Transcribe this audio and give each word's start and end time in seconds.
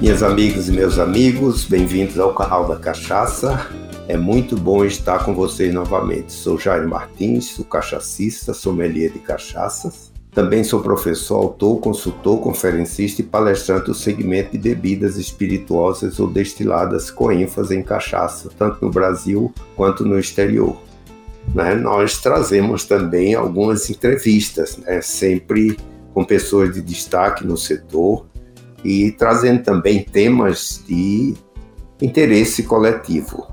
Minhas 0.00 0.22
amigas 0.22 0.68
e 0.68 0.72
meus 0.72 0.96
amigos, 0.96 1.64
bem-vindos 1.64 2.20
ao 2.20 2.32
canal 2.32 2.68
da 2.68 2.76
Cachaça. 2.76 3.68
É 4.06 4.16
muito 4.16 4.56
bom 4.56 4.84
estar 4.84 5.24
com 5.24 5.34
vocês 5.34 5.74
novamente. 5.74 6.32
Sou 6.32 6.56
Jair 6.56 6.86
Martins, 6.86 7.46
sou 7.46 7.64
cachacista, 7.64 8.54
sommelier 8.54 9.10
de 9.10 9.18
cachaças. 9.18 10.12
Também 10.30 10.62
sou 10.62 10.80
professor, 10.80 11.38
autor, 11.38 11.80
consultor, 11.80 12.40
conferencista 12.40 13.22
e 13.22 13.24
palestrante 13.24 13.86
do 13.86 13.94
segmento 13.94 14.52
de 14.52 14.58
bebidas 14.58 15.16
espirituosas 15.16 16.20
ou 16.20 16.30
destiladas 16.30 17.10
com 17.10 17.32
ênfase 17.32 17.76
em 17.76 17.82
cachaça, 17.82 18.50
tanto 18.56 18.84
no 18.84 18.92
Brasil 18.92 19.52
quanto 19.74 20.04
no 20.04 20.16
exterior. 20.16 20.80
Né? 21.52 21.74
Nós 21.74 22.20
trazemos 22.20 22.84
também 22.84 23.34
algumas 23.34 23.90
entrevistas, 23.90 24.76
né? 24.76 25.00
sempre 25.00 25.76
com 26.14 26.24
pessoas 26.24 26.72
de 26.72 26.82
destaque 26.82 27.44
no 27.44 27.56
setor 27.56 28.27
e 28.84 29.12
trazendo 29.12 29.62
também 29.62 30.02
temas 30.02 30.82
de 30.86 31.34
interesse 32.00 32.62
coletivo. 32.62 33.46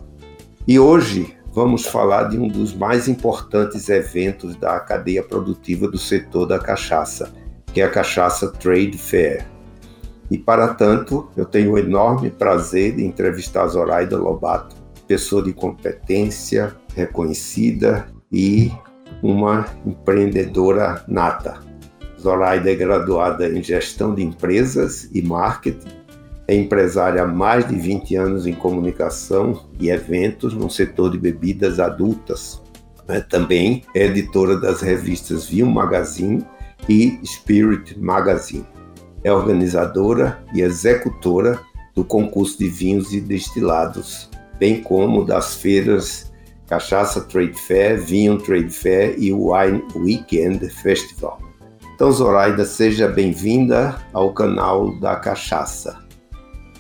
E 0.68 0.80
hoje 0.80 1.36
vamos 1.54 1.86
falar 1.86 2.26
de 2.26 2.38
um 2.38 2.48
dos 2.48 2.74
mais 2.74 3.08
importantes 3.08 3.88
eventos 3.90 4.56
da 4.56 4.80
cadeia 4.80 5.24
produtiva 5.24 5.88
do 5.88 5.98
setor 5.98 6.46
da 6.46 6.60
cachaça, 6.60 7.32
que 7.74 7.82
é 7.82 7.86
a 7.86 7.90
Cachaça 7.90 8.52
Trade 8.52 8.98
Fair. 8.98 9.46
E 10.30 10.38
para 10.38 10.74
tanto, 10.74 11.30
eu 11.38 11.46
tenho 11.46 11.74
o 11.74 11.78
enorme 11.78 12.30
prazer 12.30 12.96
de 12.96 13.06
entrevistar 13.06 13.68
Zoraida 13.68 14.18
Lobato, 14.18 14.76
pessoa 15.08 15.44
de 15.44 15.54
competência, 15.54 16.76
reconhecida 16.96 18.08
e 18.32 18.72
uma 19.22 19.66
empreendedora 19.86 21.04
nata. 21.08 21.65
Zoraida 22.26 22.72
é 22.72 22.76
graduada 22.76 23.48
em 23.48 23.62
Gestão 23.62 24.16
de 24.16 24.24
Empresas 24.24 25.08
e 25.14 25.22
Marketing, 25.22 26.06
é 26.48 26.56
empresária 26.56 27.22
há 27.22 27.28
mais 27.28 27.68
de 27.68 27.76
20 27.76 28.16
anos 28.16 28.48
em 28.48 28.54
comunicação 28.54 29.64
e 29.80 29.92
eventos 29.92 30.56
no 30.56 30.68
setor 30.68 31.12
de 31.12 31.20
bebidas 31.20 31.80
adultas. 31.80 32.60
É 33.08 33.20
também 33.20 33.84
é 33.94 34.06
editora 34.06 34.58
das 34.58 34.82
revistas 34.82 35.46
Vinho 35.46 35.68
Magazine 35.68 36.44
e 36.90 37.20
Spirit 37.24 37.96
Magazine. 38.00 38.66
É 39.24 39.32
organizadora 39.32 40.44
e 40.52 40.62
executora 40.62 41.60
do 41.94 42.04
concurso 42.04 42.58
de 42.58 42.68
vinhos 42.68 43.14
e 43.14 43.22
destilados, 43.22 44.32
bem 44.58 44.82
como 44.82 45.24
das 45.24 45.54
feiras 45.54 46.34
Cachaça 46.68 47.22
Trade 47.22 47.54
Fair, 47.54 48.02
Vinho 48.02 48.40
Trade 48.40 48.72
Fair 48.72 49.16
e 49.20 49.32
Wine 49.32 49.84
Weekend 49.96 50.68
Festival. 50.70 51.45
Então, 51.96 52.12
Zoraida, 52.12 52.66
seja 52.66 53.08
bem-vinda 53.08 53.96
ao 54.12 54.34
canal 54.34 55.00
da 55.00 55.16
Cachaça. 55.16 55.98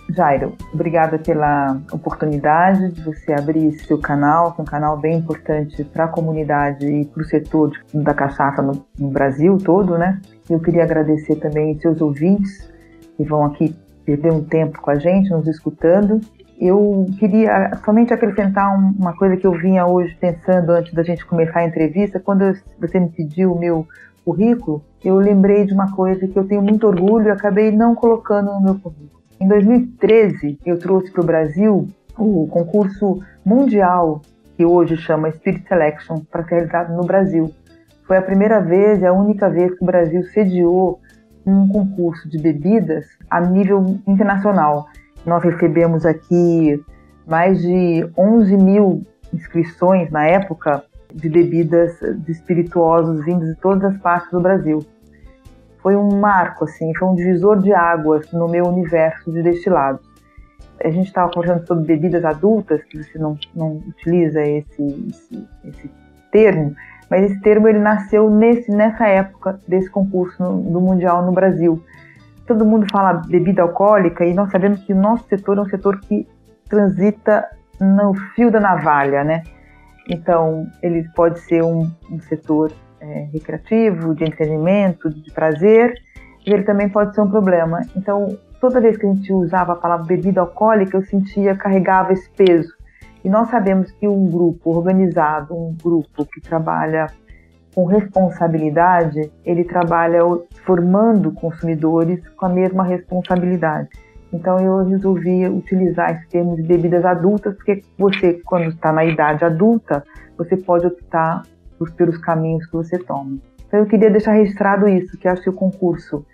Jairo, 0.09 0.57
obrigada 0.73 1.17
pela 1.17 1.79
oportunidade 1.89 2.91
de 2.91 3.01
você 3.01 3.31
abrir 3.31 3.67
esse 3.67 3.85
seu 3.85 3.97
canal, 3.97 4.51
que 4.51 4.59
é 4.59 4.63
um 4.63 4.65
canal 4.65 4.97
bem 4.97 5.19
importante 5.19 5.85
para 5.85 6.03
a 6.03 6.07
comunidade 6.09 6.85
e 6.85 7.05
para 7.05 7.21
o 7.21 7.25
setor 7.25 7.71
da 7.93 8.13
cachaça 8.13 8.61
no, 8.61 8.85
no, 8.99 9.09
Brasil 9.09 9.57
todo, 9.57 9.97
né? 9.97 10.19
Eu 10.49 10.59
queria 10.59 10.83
agradecer 10.83 11.37
também 11.37 11.79
seus 11.79 12.01
ouvintes 12.01 12.69
que 13.15 13.23
vão 13.23 13.45
aqui 13.45 13.73
perder 14.05 14.33
um 14.33 14.43
tempo 14.43 14.81
com 14.81 14.91
a 14.91 14.95
gente, 14.95 15.29
nos 15.29 15.47
escutando. 15.47 16.19
Eu 16.59 17.05
queria 17.17 17.71
somente 17.85 18.13
acrescentar 18.13 18.77
uma 18.77 19.15
coisa 19.15 19.37
que 19.37 19.47
eu 19.47 19.53
vinha 19.53 19.85
hoje 19.85 20.13
pensando 20.19 20.71
antes 20.71 20.93
da 20.93 21.03
gente 21.03 21.25
começar 21.25 21.59
a 21.59 21.65
entrevista, 21.65 22.19
quando 22.19 22.53
você 22.81 22.99
me 22.99 23.09
pediu 23.09 23.53
o 23.53 23.59
meu 23.59 23.87
currículo, 24.25 24.83
eu 25.03 25.17
lembrei 25.17 25.65
de 25.65 25.73
uma 25.73 25.93
coisa 25.95 26.27
que 26.27 26.37
eu 26.37 26.47
tenho 26.47 26.61
muito 26.61 26.87
orgulho 26.87 27.27
e 27.27 27.31
acabei 27.31 27.71
não 27.71 27.93
colocando 27.93 28.51
no 28.51 28.61
meu 28.61 28.75
currículo. 28.75 29.21
Em 29.39 29.47
2013, 29.47 30.59
eu 30.65 30.79
trouxe 30.79 31.11
para 31.11 31.21
o 31.21 31.25
Brasil 31.25 31.87
o 32.17 32.47
concurso 32.47 33.19
mundial 33.45 34.21
que 34.57 34.65
hoje 34.65 34.97
chama 34.97 35.31
Spirit 35.31 35.67
Selection 35.67 36.21
para 36.31 36.43
ser 36.43 36.55
realizado 36.55 36.95
no 36.95 37.03
Brasil. 37.03 37.53
Foi 38.07 38.17
a 38.17 38.21
primeira 38.21 38.59
vez 38.59 39.01
e 39.01 39.05
a 39.05 39.13
única 39.13 39.49
vez 39.49 39.77
que 39.77 39.83
o 39.83 39.85
Brasil 39.85 40.23
sediou 40.23 40.99
um 41.45 41.67
concurso 41.67 42.27
de 42.27 42.39
bebidas 42.39 43.05
a 43.29 43.39
nível 43.41 43.99
internacional. 44.07 44.87
Nós 45.25 45.43
recebemos 45.43 46.05
aqui 46.05 46.81
mais 47.27 47.61
de 47.61 48.09
11 48.17 48.57
mil 48.57 49.01
inscrições 49.33 50.09
na 50.09 50.25
época 50.25 50.83
de 51.15 51.29
bebidas 51.29 51.97
de 52.17 52.31
espirituosos 52.31 53.23
vindos 53.23 53.47
de 53.47 53.55
todas 53.55 53.85
as 53.85 53.97
partes 54.01 54.29
do 54.31 54.41
Brasil. 54.41 54.79
Foi 55.81 55.95
um 55.95 56.09
marco, 56.19 56.65
assim, 56.65 56.93
foi 56.95 57.07
um 57.07 57.15
divisor 57.15 57.61
de 57.61 57.73
águas 57.73 58.29
no 58.33 58.49
meu 58.49 58.65
universo 58.65 59.31
de 59.31 59.41
destilados. 59.41 60.05
A 60.83 60.89
gente 60.89 61.07
estava 61.07 61.31
conversando 61.31 61.65
sobre 61.65 61.85
bebidas 61.85 62.25
adultas, 62.25 62.83
que 62.83 63.01
você 63.01 63.17
não, 63.17 63.37
não 63.55 63.77
utiliza 63.77 64.41
esse, 64.41 64.83
esse, 65.09 65.47
esse 65.63 65.91
termo, 66.31 66.75
mas 67.09 67.31
esse 67.31 67.39
termo 67.39 67.69
ele 67.69 67.79
nasceu 67.79 68.29
nesse, 68.29 68.69
nessa 68.71 69.07
época 69.07 69.57
desse 69.65 69.89
concurso 69.89 70.43
no, 70.43 70.61
do 70.63 70.81
Mundial 70.81 71.25
no 71.25 71.31
Brasil. 71.31 71.81
Todo 72.45 72.65
mundo 72.65 72.85
fala 72.91 73.13
bebida 73.13 73.61
alcoólica 73.61 74.25
e 74.25 74.33
nós 74.33 74.51
sabemos 74.51 74.83
que 74.83 74.91
o 74.91 74.97
nosso 74.97 75.25
setor 75.29 75.59
é 75.59 75.61
um 75.61 75.69
setor 75.69 76.01
que 76.01 76.27
transita 76.67 77.47
no 77.79 78.13
fio 78.35 78.51
da 78.51 78.59
navalha, 78.59 79.23
né? 79.23 79.43
Então, 80.09 80.67
ele 80.81 81.07
pode 81.15 81.39
ser 81.39 81.63
um, 81.63 81.91
um 82.11 82.19
setor 82.21 82.71
é, 82.99 83.27
recreativo, 83.33 84.13
de 84.13 84.23
entretenimento, 84.23 85.09
de 85.09 85.31
prazer, 85.31 85.93
e 86.45 86.53
ele 86.53 86.63
também 86.63 86.89
pode 86.89 87.15
ser 87.15 87.21
um 87.21 87.29
problema. 87.29 87.81
Então, 87.95 88.37
toda 88.61 88.79
vez 88.79 88.97
que 88.97 89.05
a 89.05 89.09
gente 89.09 89.33
usava 89.33 89.73
a 89.73 89.75
palavra 89.75 90.05
bebida 90.05 90.41
alcoólica, 90.41 90.97
eu 90.97 91.05
sentia, 91.05 91.55
carregava 91.55 92.13
esse 92.13 92.29
peso. 92.31 92.73
E 93.23 93.29
nós 93.29 93.49
sabemos 93.49 93.91
que 93.91 94.07
um 94.07 94.29
grupo 94.29 94.69
organizado, 94.69 95.55
um 95.55 95.75
grupo 95.81 96.25
que 96.25 96.39
trabalha 96.39 97.07
com 97.73 97.85
responsabilidade, 97.85 99.31
ele 99.43 99.63
trabalha 99.63 100.19
formando 100.63 101.31
consumidores 101.31 102.25
com 102.29 102.45
a 102.45 102.49
mesma 102.49 102.83
responsabilidade. 102.83 103.89
Então 104.35 104.59
eu 104.59 104.85
resolvi 104.85 105.47
utilizar 105.47 106.11
esse 106.11 106.27
termo 106.27 106.55
de 106.55 106.63
bebidas 106.63 107.05
adultas, 107.05 107.55
porque 107.55 107.81
você, 107.97 108.41
quando 108.45 108.69
está 108.69 108.91
na 108.91 109.05
idade 109.05 109.45
adulta, 109.45 110.03
você 110.37 110.57
pode 110.57 110.85
optar 110.85 111.43
pelos 111.97 112.17
caminhos 112.17 112.65
que 112.65 112.73
você 112.73 112.97
toma. 112.99 113.37
Então 113.67 113.79
eu 113.79 113.85
queria 113.85 114.09
deixar 114.09 114.33
registrado 114.33 114.87
isso, 114.87 115.17
que 115.17 115.27
acho 115.27 115.41
que 115.43 115.49
o 115.49 115.53
concurso 115.53 116.25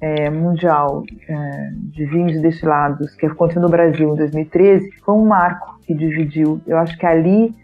é, 0.00 0.30
mundial 0.30 1.02
é, 1.28 1.70
de 1.74 2.04
vinhos 2.06 2.40
destilados, 2.40 3.14
que 3.16 3.26
aconteceu 3.26 3.60
no 3.60 3.68
Brasil 3.68 4.12
em 4.12 4.16
2013, 4.16 4.90
foi 5.04 5.14
um 5.14 5.26
marco 5.26 5.78
que 5.82 5.94
dividiu. 5.94 6.60
Eu 6.66 6.78
acho 6.78 6.96
que 6.96 7.06
ali 7.06 7.54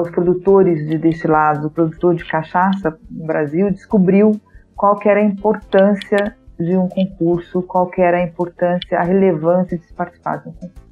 os 0.00 0.08
produtores 0.10 0.86
de 0.88 0.96
destilados, 0.96 1.64
o 1.64 1.70
produtor 1.70 2.14
de 2.14 2.24
cachaça 2.24 2.96
no 3.10 3.26
Brasil 3.26 3.72
descobriu 3.72 4.40
qual 4.76 4.96
que 4.96 5.08
era 5.08 5.18
a 5.18 5.24
importância 5.24 6.36
de 6.58 6.76
um 6.76 6.88
concurso, 6.88 7.62
qual 7.62 7.86
que 7.88 8.00
era 8.00 8.18
a 8.18 8.22
importância, 8.22 8.98
a 8.98 9.02
relevância 9.02 9.76
de 9.76 9.84
se 9.84 9.92
participar 9.92 10.38
de 10.38 10.48
um 10.48 10.52
concurso. 10.52 10.84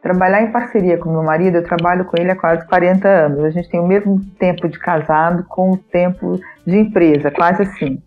Trabalhar 0.00 0.42
em 0.42 0.50
parceria 0.50 0.98
com 0.98 1.10
meu 1.10 1.22
marido, 1.22 1.58
eu 1.58 1.64
trabalho 1.64 2.04
com 2.04 2.20
ele 2.20 2.32
há 2.32 2.36
quase 2.36 2.66
40 2.66 3.08
anos. 3.08 3.44
A 3.44 3.50
gente 3.50 3.68
tem 3.68 3.78
o 3.78 3.86
mesmo 3.86 4.20
tempo 4.36 4.68
de 4.68 4.76
casado 4.78 5.44
com 5.44 5.70
o 5.70 5.76
tempo 5.76 6.40
de 6.66 6.76
empresa, 6.76 7.30
quase 7.30 7.62
assim. 7.62 8.02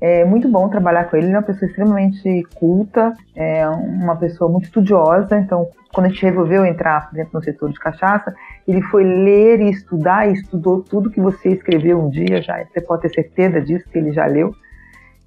É 0.00 0.24
muito 0.24 0.48
bom 0.48 0.68
trabalhar 0.68 1.04
com 1.04 1.16
ele, 1.16 1.26
ele 1.26 1.34
é 1.34 1.38
uma 1.38 1.44
pessoa 1.44 1.68
extremamente 1.68 2.42
culta, 2.54 3.14
é 3.34 3.66
uma 3.68 4.16
pessoa 4.16 4.50
muito 4.50 4.64
estudiosa, 4.64 5.38
então 5.38 5.68
quando 5.92 6.06
a 6.06 6.08
gente 6.08 6.22
resolveu 6.22 6.66
entrar 6.66 7.08
dentro 7.12 7.38
do 7.38 7.44
setor 7.44 7.70
de 7.70 7.78
cachaça, 7.78 8.34
ele 8.66 8.82
foi 8.82 9.04
ler 9.04 9.60
e 9.60 9.70
estudar 9.70 10.28
e 10.28 10.32
estudou 10.32 10.82
tudo 10.82 11.10
que 11.10 11.20
você 11.20 11.50
escreveu 11.50 12.00
um 12.00 12.10
dia 12.10 12.42
já, 12.42 12.62
você 12.64 12.80
pode 12.80 13.02
ter 13.02 13.14
certeza 13.14 13.60
disso, 13.60 13.88
que 13.88 13.96
ele 13.96 14.12
já 14.12 14.26
leu 14.26 14.54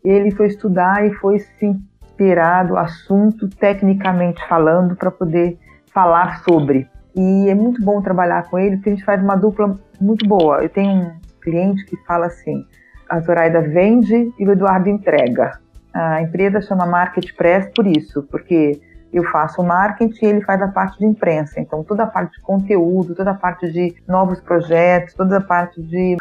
ele 0.04 0.32
foi 0.32 0.48
estudar 0.48 1.06
e 1.06 1.14
foi 1.16 1.40
se 1.40 1.66
inteirar 1.66 2.68
do 2.68 2.78
assunto, 2.78 3.48
tecnicamente 3.48 4.46
falando, 4.48 4.96
para 4.96 5.12
poder 5.12 5.58
falar 5.94 6.40
sobre. 6.44 6.88
E 7.16 7.50
é 7.50 7.56
muito 7.56 7.84
bom 7.84 8.02
trabalhar 8.02 8.50
com 8.50 8.60
ele, 8.60 8.78
porque 8.78 8.90
a 8.90 8.94
gente 8.94 9.06
faz 9.06 9.22
uma 9.22 9.36
dupla 9.36 9.80
muito 10.00 10.28
boa. 10.28 10.62
Eu 10.62 10.70
tenho 10.70 10.92
um 10.92 11.12
cliente 11.42 11.86
que 11.86 11.98
fala 12.06 12.28
assim: 12.28 12.66
a 13.10 13.20
Zoraida 13.20 13.62
vende 13.62 14.32
e 14.38 14.48
o 14.48 14.52
Eduardo 14.52 14.90
entrega. 14.90 15.60
A 15.94 16.22
empresa 16.22 16.62
chama 16.62 16.86
Market 16.86 17.36
Press 17.36 17.72
por 17.76 17.88
isso, 17.88 18.24
porque 18.30 18.80
eu 19.12 19.24
faço 19.26 19.62
o 19.62 19.66
marketing 19.66 20.26
e 20.26 20.30
ele 20.30 20.42
faz 20.42 20.62
a 20.62 20.68
parte 20.68 21.00
de 21.00 21.06
imprensa. 21.06 21.60
Então, 21.60 21.84
toda 21.84 22.04
a 22.04 22.08
parte 22.08 22.34
de 22.34 22.42
conteúdo, 22.42 23.16
toda 23.16 23.32
a 23.32 23.34
parte 23.34 23.72
de 23.72 23.96
novos 24.08 24.40
projetos, 24.40 25.14
toda 25.14 25.38
a 25.38 25.42
parte 25.42 25.82
de 25.82 26.16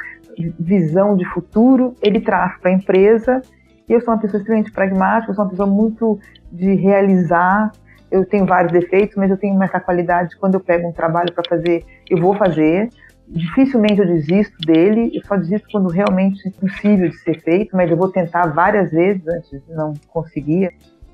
visão 0.59 1.17
de 1.17 1.25
futuro, 1.27 1.95
ele 2.03 2.21
traz 2.21 2.57
para 2.59 2.71
a 2.71 2.75
empresa 2.75 3.43
e 3.89 3.93
eu 3.93 4.01
sou 4.01 4.15
uma 4.15 4.21
pessoa 4.21 4.41
extremamente 4.41 4.73
pragmática, 4.73 5.31
eu 5.31 5.35
sou 5.35 5.45
uma 5.45 5.51
pessoa 5.51 5.69
muito 5.69 6.19
de 6.51 6.75
realizar. 6.75 7.73
Eu 8.11 8.25
tenho 8.25 8.47
vários 8.47 8.73
defeitos, 8.73 9.17
mas 9.17 9.31
eu 9.31 9.37
tenho 9.37 9.61
essa 9.63 9.81
qualidade. 9.81 10.37
Quando 10.37 10.55
eu 10.55 10.61
pego 10.61 10.89
um 10.89 10.93
trabalho 10.93 11.33
para 11.33 11.45
fazer, 11.49 11.85
eu 12.09 12.19
vou 12.19 12.37
fazer. 12.37 12.89
Dificilmente 13.29 14.01
eu 14.01 14.07
desisto 14.07 14.57
dele, 14.65 15.11
eu 15.13 15.25
só 15.25 15.37
desisto 15.37 15.67
quando 15.71 15.89
realmente 15.89 16.47
é 16.47 16.51
possível 16.53 17.09
de 17.09 17.17
ser 17.19 17.41
feito, 17.43 17.77
mas 17.77 17.91
eu 17.91 17.97
vou 17.97 18.09
tentar 18.09 18.47
várias 18.47 18.93
vezes 18.93 19.27
antes 19.27 19.51
de 19.51 19.75
não 19.75 19.95
conseguir. 20.09 20.73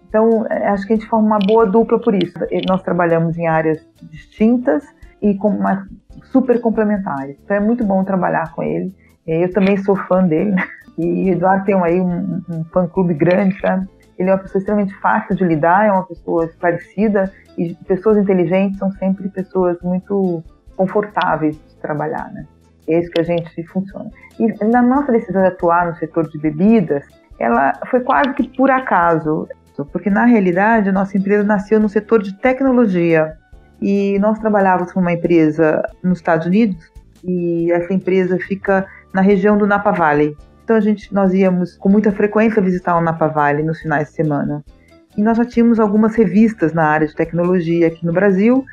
Então, 0.09 0.47
é, 0.51 0.69
acho 0.69 0.87
que 0.87 0.93
a 0.93 0.97
gente 0.97 1.09
forma 1.09 1.27
uma 1.27 1.39
boa 1.39 1.65
dupla 1.65 1.99
por 1.99 2.15
isso. 2.15 2.35
Nós 2.69 2.83
trabalhamos 2.83 3.39
em 3.39 3.47
áreas 3.47 3.83
distintas 4.03 4.85
e 5.23 5.35
com 5.35 5.49
uma 5.49 5.89
super 6.25 6.61
complementares. 6.61 7.39
Então, 7.43 7.57
é 7.57 7.61
muito 7.61 7.83
bom 7.83 8.05
trabalhar 8.05 8.53
com 8.53 8.63
ele. 8.63 8.95
Eu 9.27 9.53
também 9.53 9.77
sou 9.77 9.97
fã 9.97 10.27
dele, 10.27 10.53
né? 10.53 10.65
E 10.99 11.31
o 11.31 11.33
Eduardo 11.33 11.65
tem 11.65 11.75
aí 11.83 12.01
um, 12.01 12.43
um 12.51 12.65
fã-clube 12.73 13.15
grande, 13.15 13.59
sabe? 13.61 13.89
Ele 14.19 14.29
é 14.31 14.35
uma 14.35 14.41
pessoa 14.41 14.61
extremamente 14.61 14.95
fácil 15.01 15.35
de 15.35 15.45
lidar, 15.45 15.87
é 15.87 15.93
uma 15.93 16.05
pessoa 16.05 16.45
esclarecida 16.45 17.33
e 17.57 17.75
pessoas 17.87 18.19
inteligentes 18.19 18.79
são 18.79 18.91
sempre 18.93 19.29
pessoas 19.31 19.81
muito 19.83 20.43
confortáveis 20.77 21.57
de 21.57 21.77
trabalhar, 21.77 22.31
né? 22.33 22.47
É 22.89 22.99
isso 22.99 23.11
que 23.11 23.21
a 23.21 23.25
gente 23.25 23.63
funciona. 23.69 24.11
E 24.39 24.47
na 24.65 24.83
nossa 24.83 25.13
decisão 25.13 25.43
de 25.43 25.49
atuar 25.49 25.87
no 25.87 25.97
setor 25.97 26.29
de 26.29 26.39
bebidas, 26.39 27.05
ela 27.39 27.73
foi 27.91 28.01
quase 28.01 28.35
que 28.35 28.49
por 28.57 28.71
acaso, 28.71 29.49
porque 29.93 30.11
na 30.11 30.25
realidade 30.25 30.89
a 30.89 30.93
nossa 30.93 31.17
empresa 31.17 31.43
nasceu 31.43 31.81
no 31.81 31.89
setor 31.89 32.23
de 32.23 32.35
tecnologia 32.35 33.37
e 33.81 34.19
nós 34.19 34.39
trabalhávamos 34.39 34.93
com 34.93 35.01
uma 35.01 35.13
empresa 35.13 35.83
nos 36.03 36.19
Estados 36.19 36.47
Unidos 36.47 36.93
e 37.25 37.71
essa 37.73 37.93
empresa 37.93 38.39
fica 38.39 38.87
na 39.13 39.21
região 39.21 39.57
do 39.57 39.67
Napa 39.67 39.93
Valley. 39.93 40.37
Então 40.65 40.77
a 40.77 40.81
gente, 40.81 41.13
nós 41.13 41.35
íamos 41.35 41.77
com 41.77 41.89
muita 41.89 42.13
frequência 42.13 42.63
visitar 42.63 42.97
o 42.97 43.01
Napa 43.01 43.29
Valley 43.29 43.65
nos 43.65 43.81
finais 43.81 44.09
de 44.09 44.15
semana. 44.15 44.65
E 45.17 45.23
nós 45.23 45.37
já 45.37 45.45
tínhamos 45.45 45.79
algumas 45.79 46.15
revistas 46.15 46.73
na 46.73 46.85
área 46.85 47.07
de 47.07 47.15
tecnologia 47.15 47.89
aqui 47.89 48.07
no 48.07 48.13
Brasil. 48.13 48.65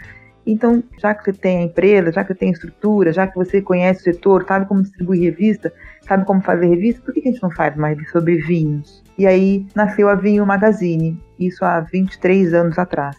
Então, 0.45 0.81
já 0.97 1.13
que 1.13 1.23
você 1.23 1.33
tem 1.33 1.57
a 1.59 1.61
empresa, 1.63 2.11
já 2.11 2.23
que 2.23 2.33
você 2.33 2.39
tem 2.39 2.49
a 2.49 2.53
estrutura, 2.53 3.11
já 3.11 3.27
que 3.27 3.35
você 3.35 3.61
conhece 3.61 4.01
o 4.01 4.13
setor, 4.13 4.45
sabe 4.47 4.65
como 4.65 4.81
distribuir 4.81 5.21
revista, 5.21 5.71
sabe 6.07 6.25
como 6.25 6.41
fazer 6.41 6.67
revista, 6.67 7.01
por 7.01 7.13
que 7.13 7.19
a 7.19 7.31
gente 7.31 7.43
não 7.43 7.51
faz 7.51 7.75
mais 7.75 7.97
sobre 8.09 8.37
vinhos? 8.37 9.03
E 9.17 9.27
aí 9.27 9.65
nasceu 9.75 10.07
a 10.07 10.15
Vinho 10.15 10.45
Magazine, 10.45 11.21
isso 11.37 11.63
há 11.65 11.81
23 11.81 12.53
anos 12.53 12.79
atrás. 12.79 13.17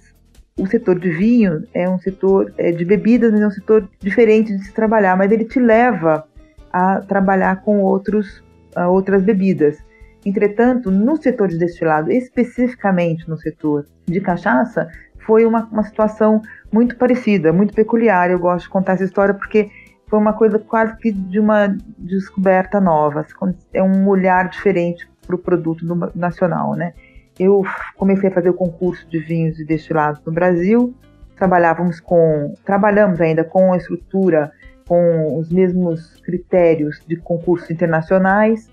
O 0.58 0.67
setor 0.67 0.99
de 0.99 1.11
vinho 1.11 1.62
é 1.72 1.88
um 1.88 1.99
setor 1.99 2.52
é, 2.58 2.72
de 2.72 2.84
bebidas, 2.84 3.31
mas 3.31 3.40
é 3.40 3.46
um 3.46 3.50
setor 3.50 3.88
diferente 4.00 4.56
de 4.56 4.64
se 4.64 4.72
trabalhar, 4.72 5.17
mas 5.17 5.31
ele 5.31 5.44
te 5.44 5.61
leva 5.61 6.26
a 6.72 7.00
trabalhar 7.00 7.62
com 7.62 7.81
outros, 7.81 8.43
uh, 8.76 8.88
outras 8.88 9.22
bebidas. 9.22 9.78
Entretanto, 10.25 10.90
no 10.90 11.17
setor 11.17 11.49
de 11.49 11.58
destilado, 11.58 12.11
especificamente 12.11 13.28
no 13.28 13.38
setor 13.38 13.87
de 14.06 14.20
cachaça, 14.20 14.88
foi 15.20 15.46
uma, 15.46 15.64
uma 15.70 15.82
situação 15.82 16.43
muito 16.72 16.96
parecida, 16.96 17.52
muito 17.52 17.75
peculiar. 17.75 18.31
Eu 18.31 18.38
gosto 18.38 18.64
de 18.64 18.70
contar 18.70 18.94
essa 18.94 19.05
história 19.05 19.34
porque 19.34 19.70
foi 20.06 20.19
uma 20.19 20.32
coisa 20.32 20.58
quase 20.58 20.96
que 20.96 21.12
de 21.12 21.38
uma 21.38 21.75
descoberta 21.96 22.81
nova. 22.81 23.25
É 23.72 23.82
um 23.82 24.08
olhar 24.08 24.49
diferente 24.50 25.08
para 25.26 25.37
o 25.37 25.38
produto 25.38 25.84
nacional, 26.14 26.75
né? 26.75 26.93
Eu 27.38 27.64
comecei 27.96 28.28
a 28.28 28.32
fazer 28.32 28.50
o 28.50 28.55
concurso 28.55 29.08
de 29.08 29.19
vinhos 29.20 29.58
e 29.58 29.64
destilados 29.64 30.20
no 30.26 30.32
Brasil. 30.32 30.93
Trabalhávamos 31.37 32.00
com, 32.00 32.55
trabalhamos 32.64 33.20
ainda 33.20 33.44
com 33.44 33.72
a 33.72 33.76
estrutura, 33.76 34.52
com 34.90 35.38
os 35.38 35.52
mesmos 35.52 36.16
critérios 36.16 37.00
de 37.06 37.14
concursos 37.14 37.70
internacionais 37.70 38.69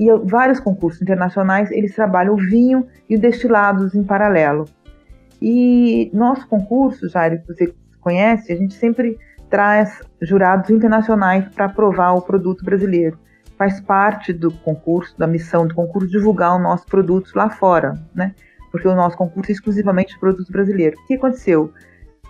e 0.00 0.12
vários 0.24 0.58
concursos 0.58 1.00
internacionais 1.00 1.70
eles 1.70 1.94
trabalham 1.94 2.34
o 2.34 2.36
vinho 2.36 2.88
e 3.08 3.14
o 3.14 3.20
destilados 3.20 3.94
em 3.94 4.02
paralelo. 4.02 4.64
E 5.40 6.10
nosso 6.12 6.48
concurso, 6.48 7.08
Jair, 7.08 7.40
que 7.40 7.46
você 7.46 7.72
conhece, 8.00 8.52
a 8.52 8.56
gente 8.56 8.74
sempre 8.74 9.16
traz 9.48 10.00
jurados 10.20 10.70
internacionais 10.70 11.48
para 11.54 11.66
aprovar 11.66 12.14
o 12.14 12.22
produto 12.22 12.64
brasileiro. 12.64 13.16
Faz 13.56 13.80
parte 13.80 14.32
do 14.32 14.50
concurso, 14.50 15.16
da 15.16 15.28
missão 15.28 15.68
do 15.68 15.74
concurso, 15.76 16.10
divulgar 16.10 16.56
os 16.56 16.62
nossos 16.64 16.86
produtos 16.86 17.32
lá 17.32 17.48
fora, 17.48 17.94
né? 18.12 18.34
Porque 18.72 18.88
o 18.88 18.96
nosso 18.96 19.16
concurso 19.16 19.52
é 19.52 19.54
exclusivamente 19.54 20.14
de 20.14 20.18
produtos 20.18 20.50
brasileiros. 20.50 20.98
O 20.98 21.06
que 21.06 21.14
aconteceu? 21.14 21.72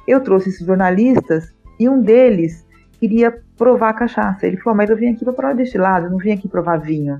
Eu 0.06 0.20
trouxe 0.20 0.50
esses 0.50 0.66
jornalistas 0.66 1.54
e 1.78 1.88
um 1.88 2.02
deles 2.02 2.68
queria 3.00 3.42
provar 3.56 3.94
cachaça. 3.94 4.46
Ele 4.46 4.58
falou, 4.58 4.76
mas 4.76 4.90
eu 4.90 4.96
vim 4.96 5.08
aqui 5.08 5.24
para 5.24 5.32
provar 5.32 5.54
destilado, 5.54 6.06
eu 6.06 6.10
não 6.10 6.18
vim 6.18 6.32
aqui 6.32 6.46
provar 6.46 6.76
vinho. 6.76 7.18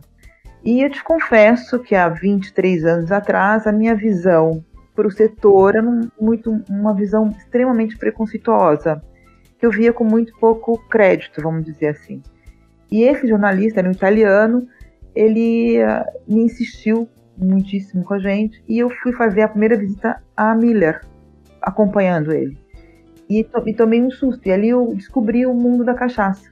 E 0.62 0.82
eu 0.82 0.90
te 0.90 1.02
confesso 1.02 1.78
que 1.78 1.94
há 1.94 2.06
23 2.08 2.84
anos 2.84 3.10
atrás, 3.10 3.66
a 3.66 3.72
minha 3.72 3.94
visão 3.94 4.62
para 4.94 5.08
o 5.08 5.10
setor 5.10 5.76
era 5.76 5.82
muito, 6.20 6.62
uma 6.68 6.92
visão 6.92 7.30
extremamente 7.30 7.96
preconceituosa, 7.96 9.02
que 9.58 9.64
eu 9.64 9.70
via 9.70 9.92
com 9.92 10.04
muito 10.04 10.38
pouco 10.38 10.76
crédito, 10.90 11.40
vamos 11.40 11.64
dizer 11.64 11.88
assim. 11.88 12.22
E 12.92 13.04
esse 13.04 13.26
jornalista, 13.26 13.80
era 13.80 13.88
um 13.88 13.92
italiano, 13.92 14.68
ele 15.14 15.82
uh, 15.82 16.04
me 16.28 16.42
insistiu 16.42 17.08
muitíssimo 17.38 18.04
com 18.04 18.14
a 18.14 18.18
gente 18.18 18.62
e 18.68 18.78
eu 18.78 18.90
fui 18.90 19.12
fazer 19.12 19.42
a 19.42 19.48
primeira 19.48 19.78
visita 19.78 20.22
a 20.36 20.54
Miller, 20.54 21.00
acompanhando 21.62 22.32
ele. 22.32 22.58
E, 23.30 23.44
to 23.44 23.62
e 23.64 23.72
tomei 23.72 24.02
um 24.02 24.10
susto, 24.10 24.48
e 24.48 24.50
ali 24.50 24.70
eu 24.70 24.92
descobri 24.92 25.46
o 25.46 25.54
mundo 25.54 25.84
da 25.84 25.94
cachaça. 25.94 26.50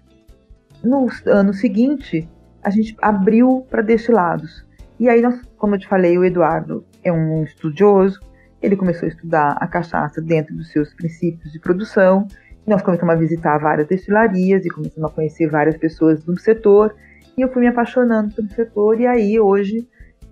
No 0.82 1.08
ano 1.26 1.52
seguinte, 1.52 2.28
a 2.62 2.70
gente 2.70 2.96
abriu 3.02 3.66
para 3.68 3.82
destilados. 3.82 4.64
E 5.00 5.08
aí, 5.08 5.20
nós, 5.20 5.42
como 5.56 5.74
eu 5.74 5.78
te 5.80 5.88
falei, 5.88 6.16
o 6.16 6.24
Eduardo 6.24 6.84
é 7.02 7.12
um 7.12 7.42
estudioso, 7.42 8.20
ele 8.62 8.76
começou 8.76 9.06
a 9.06 9.08
estudar 9.08 9.56
a 9.60 9.66
cachaça 9.66 10.20
dentro 10.20 10.54
dos 10.54 10.70
seus 10.70 10.94
princípios 10.94 11.52
de 11.52 11.58
produção. 11.58 12.26
Nós 12.64 12.80
começamos 12.82 13.14
a 13.14 13.18
visitar 13.18 13.58
várias 13.58 13.88
destilarias 13.88 14.64
e 14.64 14.68
começamos 14.68 15.10
a 15.10 15.14
conhecer 15.14 15.48
várias 15.48 15.76
pessoas 15.76 16.22
do 16.22 16.38
setor. 16.38 16.94
E 17.36 17.40
eu 17.40 17.52
fui 17.52 17.62
me 17.62 17.68
apaixonando 17.68 18.34
pelo 18.34 18.48
setor. 18.50 19.00
E 19.00 19.06
aí, 19.06 19.40
hoje, 19.40 19.86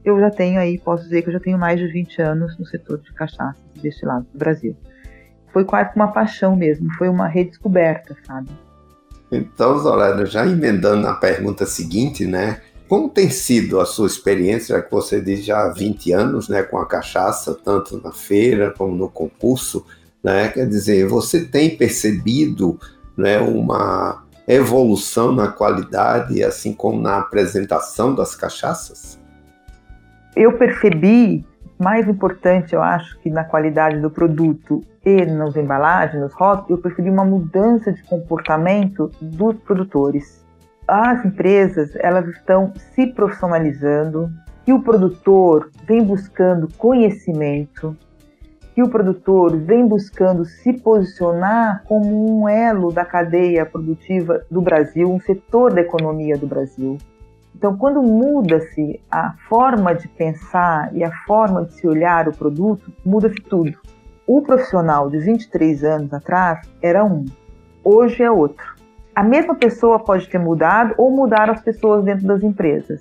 eu 0.05 0.19
já 0.21 0.31
tenho 0.31 0.61
aí, 0.61 0.79
posso 0.79 1.05
dizer 1.05 1.23
que 1.23 1.29
eu 1.29 1.33
já 1.33 1.41
tenho 1.41 1.59
mais 1.59 1.79
de 1.81 1.87
20 1.87 2.23
anos 2.23 2.57
no 2.59 2.65
setor 2.67 2.99
de 2.99 3.13
cachaça 3.13 3.61
e 3.75 3.81
destilados 3.81 4.29
do 4.33 4.39
Brasil. 4.39 4.77
Foi 5.57 5.65
quase 5.65 5.93
uma 5.97 6.09
paixão 6.09 6.55
mesmo, 6.55 6.93
foi 6.99 7.09
uma 7.09 7.27
redescoberta, 7.27 8.15
sabe? 8.27 8.51
Então, 9.33 9.79
Zorana, 9.79 10.27
já 10.27 10.47
emendando 10.47 11.01
na 11.01 11.15
pergunta 11.15 11.65
seguinte, 11.65 12.27
né? 12.27 12.61
Como 12.87 13.09
tem 13.09 13.31
sido 13.31 13.81
a 13.81 13.87
sua 13.87 14.07
experiência, 14.07 14.77
já 14.77 14.83
que 14.83 14.91
você 14.91 15.19
diz 15.19 15.43
já 15.43 15.65
há 15.65 15.71
20 15.71 16.13
anos, 16.13 16.51
né, 16.51 16.63
com 16.63 16.77
a 16.77 16.85
cachaça, 16.85 17.55
tanto 17.55 17.99
na 18.05 18.13
feira 18.13 18.71
como 18.77 18.95
no 18.95 19.09
concurso, 19.09 19.87
né? 20.23 20.49
Quer 20.49 20.69
dizer, 20.69 21.07
você 21.07 21.47
tem 21.47 21.75
percebido, 21.75 22.79
né, 23.17 23.39
uma 23.39 24.27
evolução 24.47 25.33
na 25.33 25.49
qualidade, 25.49 26.45
assim 26.45 26.75
como 26.75 27.01
na 27.01 27.17
apresentação 27.17 28.15
das 28.15 28.37
cachaças? 28.37 29.19
Eu 30.37 30.53
percebi, 30.59 31.47
mais 31.79 32.09
importante, 32.09 32.75
eu 32.75 32.83
acho, 32.83 33.19
que 33.21 33.31
na 33.31 33.45
qualidade 33.45 34.01
do 34.01 34.11
produto 34.11 34.83
e 35.05 35.27
nas 35.27 35.57
embalagens, 35.57 36.23
nos 36.23 36.33
rótulos, 36.33 36.71
eu 36.71 36.79
percebi 36.79 37.11
uma 37.11 37.25
mudança 37.25 37.93
de 37.93 38.03
comportamento 38.05 39.11
dos 39.21 39.57
produtores. 39.57 40.45
As 40.89 41.25
empresas, 41.25 41.95
elas 41.97 42.27
estão 42.29 42.73
se 42.95 43.07
profissionalizando, 43.09 44.31
e 44.67 44.73
o 44.73 44.83
produtor 44.83 45.71
vem 45.87 46.03
buscando 46.03 46.69
conhecimento, 46.77 47.97
que 48.75 48.83
o 48.83 48.89
produtor 48.89 49.57
vem 49.57 49.87
buscando 49.87 50.45
se 50.45 50.73
posicionar 50.73 51.83
como 51.87 52.43
um 52.43 52.49
elo 52.49 52.93
da 52.93 53.05
cadeia 53.05 53.65
produtiva 53.65 54.45
do 54.51 54.61
Brasil, 54.61 55.11
um 55.11 55.21
setor 55.21 55.73
da 55.73 55.81
economia 55.81 56.37
do 56.37 56.47
Brasil. 56.47 56.99
Então, 57.57 57.75
quando 57.75 58.03
muda-se 58.03 59.01
a 59.11 59.33
forma 59.49 59.95
de 59.95 60.07
pensar 60.09 60.95
e 60.95 61.03
a 61.03 61.11
forma 61.27 61.65
de 61.65 61.73
se 61.73 61.89
olhar 61.89 62.29
o 62.29 62.37
produto, 62.37 62.93
muda-se 63.03 63.37
tudo. 63.37 63.79
O 64.27 64.43
profissional 64.43 65.09
de 65.09 65.19
23 65.19 65.83
anos 65.83 66.13
atrás 66.13 66.69
era 66.83 67.03
um, 67.03 67.25
hoje 67.83 68.23
é 68.23 68.31
outro. 68.31 68.77
A 69.15 69.23
mesma 69.23 69.55
pessoa 69.55 69.99
pode 69.99 70.29
ter 70.29 70.39
mudado 70.39 70.95
ou 70.99 71.11
mudar 71.11 71.49
as 71.49 71.63
pessoas 71.63 72.05
dentro 72.05 72.27
das 72.27 72.43
empresas. 72.43 73.01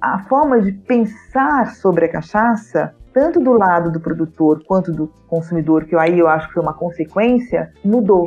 A 0.00 0.18
forma 0.24 0.60
de 0.60 0.72
pensar 0.72 1.76
sobre 1.76 2.06
a 2.06 2.08
cachaça, 2.08 2.92
tanto 3.12 3.38
do 3.38 3.52
lado 3.52 3.92
do 3.92 4.00
produtor 4.00 4.64
quanto 4.66 4.92
do 4.92 5.06
consumidor, 5.28 5.84
que 5.84 5.94
aí 5.94 6.18
eu 6.18 6.26
acho 6.26 6.48
que 6.48 6.54
foi 6.54 6.62
uma 6.62 6.74
consequência, 6.74 7.72
mudou. 7.84 8.26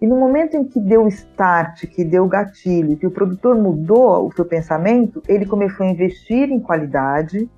E 0.00 0.06
no 0.06 0.16
momento 0.16 0.56
em 0.56 0.64
que 0.64 0.78
deu 0.78 1.08
start, 1.08 1.86
que 1.86 2.04
deu 2.04 2.26
gatilho, 2.26 2.96
que 2.96 3.06
o 3.06 3.10
produtor 3.10 3.56
mudou 3.56 4.26
o 4.26 4.32
seu 4.32 4.44
pensamento, 4.44 5.22
ele 5.26 5.46
começou 5.46 5.86
a 5.86 5.88
investir 5.88 6.50
em 6.50 6.60
qualidade, 6.60 7.48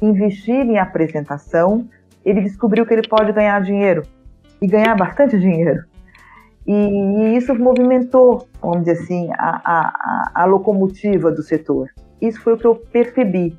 investir 0.00 0.54
em 0.54 0.78
apresentação, 0.78 1.88
ele 2.24 2.42
descobriu 2.42 2.86
que 2.86 2.94
ele 2.94 3.08
pode 3.08 3.32
ganhar 3.32 3.60
dinheiro 3.60 4.02
e 4.62 4.66
ganhar 4.66 4.94
bastante 4.94 5.38
dinheiro. 5.38 5.84
E, 6.66 6.72
e 6.72 7.36
isso 7.36 7.54
movimentou, 7.54 8.46
vamos 8.60 8.80
dizer 8.84 9.02
assim, 9.02 9.30
a, 9.32 9.60
a, 9.64 10.30
a, 10.42 10.44
locomotiva 10.44 11.30
do 11.32 11.42
setor. 11.42 11.88
Isso 12.20 12.40
foi 12.40 12.52
o 12.52 12.56
que 12.56 12.66
eu 12.66 12.76
percebi. 12.76 13.58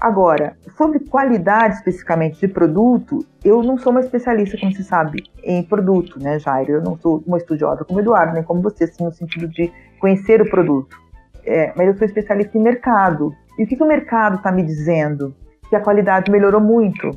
Agora, 0.00 0.56
sobre 0.76 1.00
qualidade 1.00 1.76
especificamente 1.76 2.38
de 2.38 2.48
produto, 2.48 3.24
eu 3.42 3.62
não 3.62 3.78
sou 3.78 3.90
uma 3.92 4.00
especialista, 4.00 4.58
como 4.58 4.72
você 4.72 4.82
sabe, 4.82 5.22
em 5.42 5.62
produto, 5.62 6.20
né, 6.20 6.38
Jairo? 6.38 6.72
Eu 6.72 6.82
não 6.82 6.98
sou 6.98 7.22
uma 7.26 7.38
estudiosa 7.38 7.84
como 7.84 8.00
Eduardo, 8.00 8.34
nem 8.34 8.42
como 8.42 8.60
você, 8.60 8.84
assim, 8.84 9.04
no 9.04 9.12
sentido 9.12 9.48
de 9.48 9.72
conhecer 9.98 10.42
o 10.42 10.50
produto. 10.50 10.96
É, 11.44 11.72
mas 11.76 11.86
eu 11.88 11.96
sou 11.96 12.06
especialista 12.06 12.58
em 12.58 12.60
mercado. 12.60 13.34
E 13.58 13.64
o 13.64 13.66
que, 13.66 13.76
que 13.76 13.82
o 13.82 13.86
mercado 13.86 14.36
está 14.36 14.52
me 14.52 14.62
dizendo? 14.62 15.34
Que 15.70 15.76
a 15.76 15.80
qualidade 15.80 16.30
melhorou 16.30 16.60
muito 16.60 17.10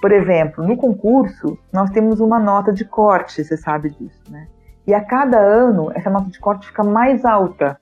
Por 0.00 0.12
exemplo, 0.12 0.66
no 0.66 0.76
concurso, 0.76 1.58
nós 1.72 1.90
temos 1.90 2.20
uma 2.20 2.38
nota 2.38 2.72
de 2.72 2.84
corte, 2.84 3.44
você 3.44 3.56
sabe 3.56 3.90
disso, 3.90 4.22
né? 4.30 4.46
E 4.86 4.94
a 4.94 5.04
cada 5.04 5.38
ano, 5.38 5.90
essa 5.94 6.08
nota 6.08 6.30
de 6.30 6.38
corte 6.38 6.66
fica 6.68 6.84
mais 6.84 7.24
alta. 7.24 7.78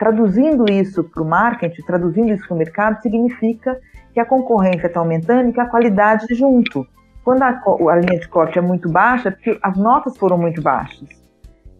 Traduzindo 0.00 0.64
isso 0.72 1.04
para 1.04 1.22
o 1.22 1.26
marketing, 1.26 1.82
traduzindo 1.82 2.32
isso 2.32 2.48
para 2.48 2.54
o 2.54 2.58
mercado, 2.58 3.02
significa 3.02 3.78
que 4.14 4.18
a 4.18 4.24
concorrência 4.24 4.86
está 4.86 4.98
aumentando 4.98 5.50
e 5.50 5.52
que 5.52 5.60
a 5.60 5.66
qualidade 5.66 6.34
junto. 6.34 6.86
Quando 7.22 7.42
a, 7.42 7.48
a, 7.50 7.96
linha 7.96 8.18
de 8.18 8.26
corte 8.26 8.58
é 8.58 8.62
muito 8.62 8.88
baixa, 8.88 9.28
é 9.28 9.30
porque 9.30 9.58
as 9.62 9.76
notas 9.76 10.16
foram 10.16 10.38
muito 10.38 10.62
baixas. 10.62 11.06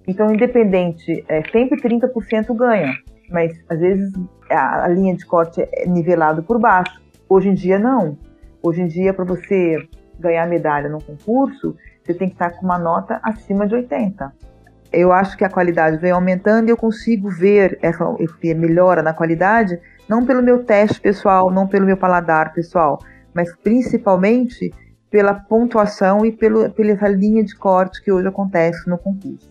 Então, 0.07 0.31
independente, 0.31 1.25
é, 1.29 1.43
sempre 1.50 1.81
30% 1.81 2.55
ganha, 2.55 2.93
mas 3.31 3.59
às 3.71 3.81
vezes 3.81 4.12
a, 4.50 4.85
a 4.85 4.89
linha 4.89 5.17
de 5.17 5.25
corte 5.25 5.67
é 5.73 5.87
nivelada 5.87 6.43
por 6.43 6.61
baixo. 6.61 7.00
Hoje 7.27 7.49
em 7.49 7.55
dia, 7.55 7.79
não. 7.79 8.19
Hoje 8.62 8.83
em 8.83 8.87
dia, 8.87 9.15
para 9.15 9.25
você 9.25 9.89
ganhar 10.19 10.47
medalha 10.47 10.91
no 10.91 11.03
concurso, 11.03 11.75
você 12.05 12.12
tem 12.12 12.29
que 12.29 12.35
estar 12.35 12.50
com 12.50 12.67
uma 12.67 12.79
nota 12.79 13.19
acima 13.23 13.67
de 13.67 13.77
80. 13.77 14.31
Eu 14.92 15.12
acho 15.12 15.37
que 15.37 15.44
a 15.44 15.49
qualidade 15.49 15.99
vem 15.99 16.11
aumentando 16.11 16.68
e 16.68 16.70
eu 16.70 16.76
consigo 16.76 17.30
ver 17.30 17.78
essa 17.80 18.04
melhora 18.56 19.02
na 19.02 19.12
qualidade 19.12 19.78
não 20.09 20.26
pelo 20.26 20.42
meu 20.42 20.64
teste 20.64 21.00
pessoal, 21.00 21.50
não 21.52 21.68
pelo 21.68 21.87
meu 21.87 21.97
paladar 21.97 22.52
pessoal, 22.52 22.99
mas 23.32 23.54
principalmente 23.56 24.75
pela 25.09 25.35
pontuação 25.35 26.26
e 26.26 26.32
pelo, 26.32 26.68
pela 26.70 27.09
linha 27.09 27.44
de 27.44 27.54
corte 27.54 28.02
que 28.02 28.11
hoje 28.11 28.26
acontece 28.26 28.88
no 28.88 28.99
concurso. 28.99 29.49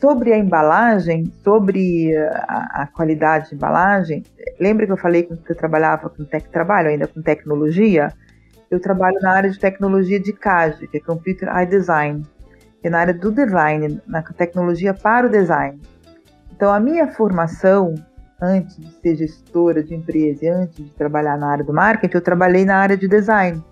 Sobre 0.00 0.32
a 0.32 0.38
embalagem, 0.38 1.32
sobre 1.44 2.16
a, 2.16 2.82
a 2.82 2.86
qualidade 2.86 3.50
de 3.50 3.54
embalagem, 3.54 4.24
lembra 4.58 4.86
que 4.86 4.92
eu 4.92 4.96
falei 4.96 5.24
que 5.24 5.32
eu 5.32 5.56
trabalhava 5.56 6.08
com 6.08 6.24
trabalho 6.24 6.88
ainda 6.88 7.06
com 7.06 7.22
tecnologia? 7.22 8.12
Eu 8.70 8.80
trabalho 8.80 9.18
na 9.20 9.32
área 9.32 9.50
de 9.50 9.58
tecnologia 9.58 10.20
de 10.20 10.32
CAD, 10.32 10.88
que 10.88 10.98
é 10.98 11.00
Computer 11.00 11.48
Eye 11.48 11.66
Design, 11.66 12.22
na 12.84 13.00
área 13.00 13.14
do 13.14 13.30
design, 13.32 14.00
na 14.06 14.22
tecnologia 14.22 14.94
para 14.94 15.26
o 15.26 15.30
design. 15.30 15.80
Então, 16.52 16.72
a 16.72 16.80
minha 16.80 17.08
formação 17.08 17.94
antes 18.40 18.76
de 18.76 18.90
ser 19.00 19.16
gestora 19.16 19.82
de 19.82 19.94
empresa 19.94 20.44
e 20.44 20.48
antes 20.48 20.84
de 20.84 20.90
trabalhar 20.90 21.36
na 21.36 21.48
área 21.48 21.64
do 21.64 21.72
marketing, 21.72 22.16
eu 22.16 22.22
trabalhei 22.22 22.64
na 22.64 22.76
área 22.76 22.96
de 22.96 23.08
design. 23.08 23.62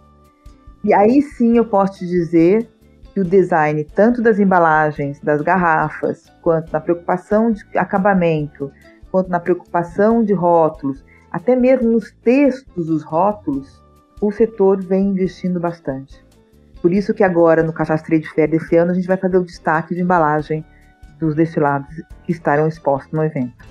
E 0.83 0.93
aí 0.93 1.23
sim 1.23 1.57
eu 1.57 1.65
posso 1.65 1.99
te 1.99 2.07
dizer 2.07 2.69
que 3.15 3.21
o 3.21 3.25
design, 3.25 3.83
tanto 3.85 4.21
das 4.21 4.39
embalagens, 4.39 5.21
das 5.21 5.41
garrafas, 5.41 6.31
quanto 6.43 6.73
na 6.73 6.81
preocupação 6.81 7.51
de 7.51 7.65
acabamento, 7.79 8.71
quanto 9.11 9.31
na 9.31 9.41
preocupação 9.41 10.23
de 10.23 10.35
rótulos, 10.35 11.05
até 11.31 11.57
mesmo 11.57 11.93
nos 11.93 12.11
textos 12.13 12.87
dos 12.87 13.03
rótulos, 13.03 13.83
o 14.21 14.31
setor 14.33 14.83
vem 14.83 15.09
investindo 15.09 15.61
bastante. 15.61 16.26
Por 16.87 16.93
isso 16.93 17.13
que 17.13 17.25
agora, 17.25 17.65
no 17.65 17.73
Cachaça 17.73 18.05
Trade 18.05 18.33
Fair 18.33 18.49
desse 18.49 18.77
ano, 18.77 18.93
a 18.93 18.95
gente 18.95 19.09
vai 19.09 19.17
fazer 19.17 19.39
o 19.39 19.45
destaque 19.45 19.93
de 19.93 20.03
embalagem 20.03 20.65
dos 21.19 21.35
destilados 21.35 21.89
que 22.23 22.31
estarão 22.31 22.69
expostos 22.69 23.13
no 23.13 23.25
evento. 23.25 23.67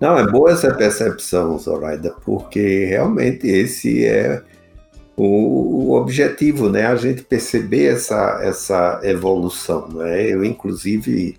Não, 0.00 0.18
é 0.18 0.26
boa 0.26 0.50
essa 0.50 0.72
percepção, 0.72 1.58
Zoraida, 1.58 2.14
porque 2.24 2.86
realmente 2.86 3.46
esse 3.46 4.06
é 4.06 4.42
o, 5.14 5.90
o, 5.90 5.92
objetivo, 5.92 6.70
né? 6.70 6.86
A 6.86 6.96
gente 6.96 7.20
perceber 7.22 7.92
essa, 7.92 8.40
essa 8.42 8.98
evolução, 9.02 9.86
né? 9.88 10.22
Eu, 10.22 10.42
inclusive, 10.42 11.36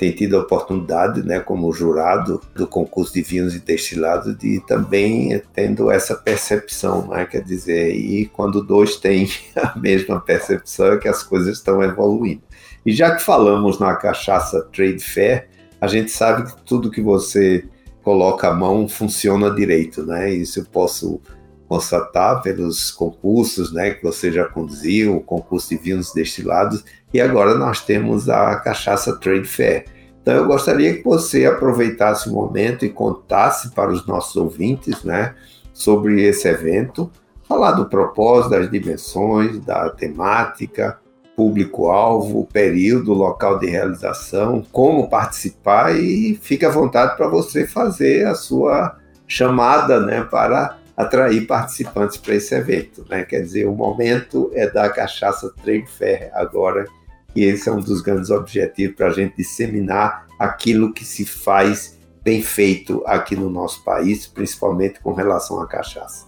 tenho 0.00 0.16
tido 0.16 0.38
a 0.38 0.40
oportunidade, 0.40 1.22
né, 1.22 1.40
como 1.40 1.70
jurado 1.74 2.40
do 2.54 2.66
concurso 2.66 3.12
de 3.12 3.20
vinhos 3.20 3.54
e 3.54 3.60
destilados, 3.60 4.34
de 4.38 4.58
também 4.66 5.42
tendo 5.52 5.90
essa 5.90 6.14
percepção, 6.14 7.06
né? 7.08 7.26
Quer 7.26 7.42
dizer, 7.42 7.94
e 7.94 8.24
quando 8.24 8.64
dois 8.64 8.96
têm 8.96 9.28
a 9.54 9.78
mesma 9.78 10.18
percepção 10.18 10.94
é 10.94 10.96
que 10.96 11.06
as 11.06 11.22
coisas 11.22 11.58
estão 11.58 11.82
evoluindo. 11.82 12.40
E 12.86 12.92
já 12.94 13.14
que 13.14 13.22
falamos 13.22 13.78
na 13.78 13.94
cachaça 13.94 14.66
Trade 14.72 15.00
Fair, 15.04 15.48
a 15.78 15.86
gente 15.86 16.10
sabe 16.10 16.50
que 16.50 16.62
tudo 16.62 16.90
que 16.90 17.02
você 17.02 17.68
coloca 18.02 18.48
a 18.48 18.54
mão 18.54 18.88
funciona 18.88 19.50
direito, 19.50 20.06
né? 20.06 20.32
Isso 20.32 20.60
eu 20.60 20.64
posso 20.64 21.20
constatar 21.68 22.42
pelos 22.42 22.90
concursos, 22.90 23.72
né, 23.72 23.92
que 23.92 24.02
você 24.02 24.32
já 24.32 24.44
conduziu, 24.44 25.18
o 25.18 25.20
concurso 25.20 25.68
de 25.68 25.76
vinhos 25.76 26.12
destilados, 26.12 26.84
e 27.12 27.20
agora 27.20 27.54
nós 27.54 27.84
temos 27.84 28.28
a 28.28 28.56
Cachaça 28.56 29.16
Trade 29.16 29.46
Fair. 29.46 29.84
Então 30.22 30.34
eu 30.34 30.46
gostaria 30.46 30.94
que 30.94 31.04
você 31.04 31.46
aproveitasse 31.46 32.28
o 32.28 32.32
momento 32.32 32.84
e 32.84 32.90
contasse 32.90 33.70
para 33.70 33.90
os 33.90 34.06
nossos 34.06 34.36
ouvintes, 34.36 35.02
né, 35.02 35.34
sobre 35.72 36.22
esse 36.22 36.46
evento, 36.46 37.10
falar 37.48 37.72
do 37.72 37.86
propósito, 37.86 38.50
das 38.50 38.70
dimensões, 38.70 39.58
da 39.60 39.88
temática, 39.90 40.98
público-alvo, 41.34 42.46
período, 42.52 43.14
local 43.14 43.58
de 43.58 43.66
realização, 43.66 44.62
como 44.70 45.08
participar 45.08 45.96
e 45.96 46.38
fique 46.42 46.66
à 46.66 46.68
vontade 46.68 47.16
para 47.16 47.28
você 47.28 47.66
fazer 47.66 48.26
a 48.26 48.34
sua 48.34 48.98
chamada 49.26 50.00
né, 50.00 50.22
para 50.22 50.76
atrair 50.94 51.46
participantes 51.46 52.18
para 52.18 52.34
esse 52.34 52.54
evento. 52.54 53.06
Né? 53.08 53.24
Quer 53.24 53.40
dizer, 53.40 53.66
o 53.66 53.74
momento 53.74 54.50
é 54.54 54.68
da 54.68 54.88
cachaça 54.90 55.50
Trade 55.62 55.86
Fair 55.86 56.30
agora, 56.34 56.84
e 57.34 57.44
esse 57.44 57.68
é 57.68 57.72
um 57.72 57.80
dos 57.80 58.00
grandes 58.00 58.30
objetivos 58.30 58.96
para 58.96 59.06
a 59.08 59.12
gente 59.12 59.36
disseminar 59.36 60.26
aquilo 60.38 60.92
que 60.92 61.04
se 61.04 61.24
faz 61.24 61.98
bem 62.22 62.42
feito 62.42 63.02
aqui 63.06 63.34
no 63.34 63.48
nosso 63.48 63.82
país, 63.84 64.26
principalmente 64.26 65.00
com 65.00 65.12
relação 65.12 65.60
à 65.60 65.66
cachaça. 65.66 66.26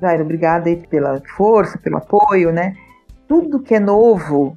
Jair, 0.00 0.20
obrigada 0.20 0.68
aí 0.68 0.76
pela 0.76 1.20
força, 1.36 1.78
pelo 1.78 1.96
apoio, 1.96 2.52
né? 2.52 2.74
tudo 3.28 3.60
que 3.60 3.74
é 3.74 3.80
novo 3.80 4.56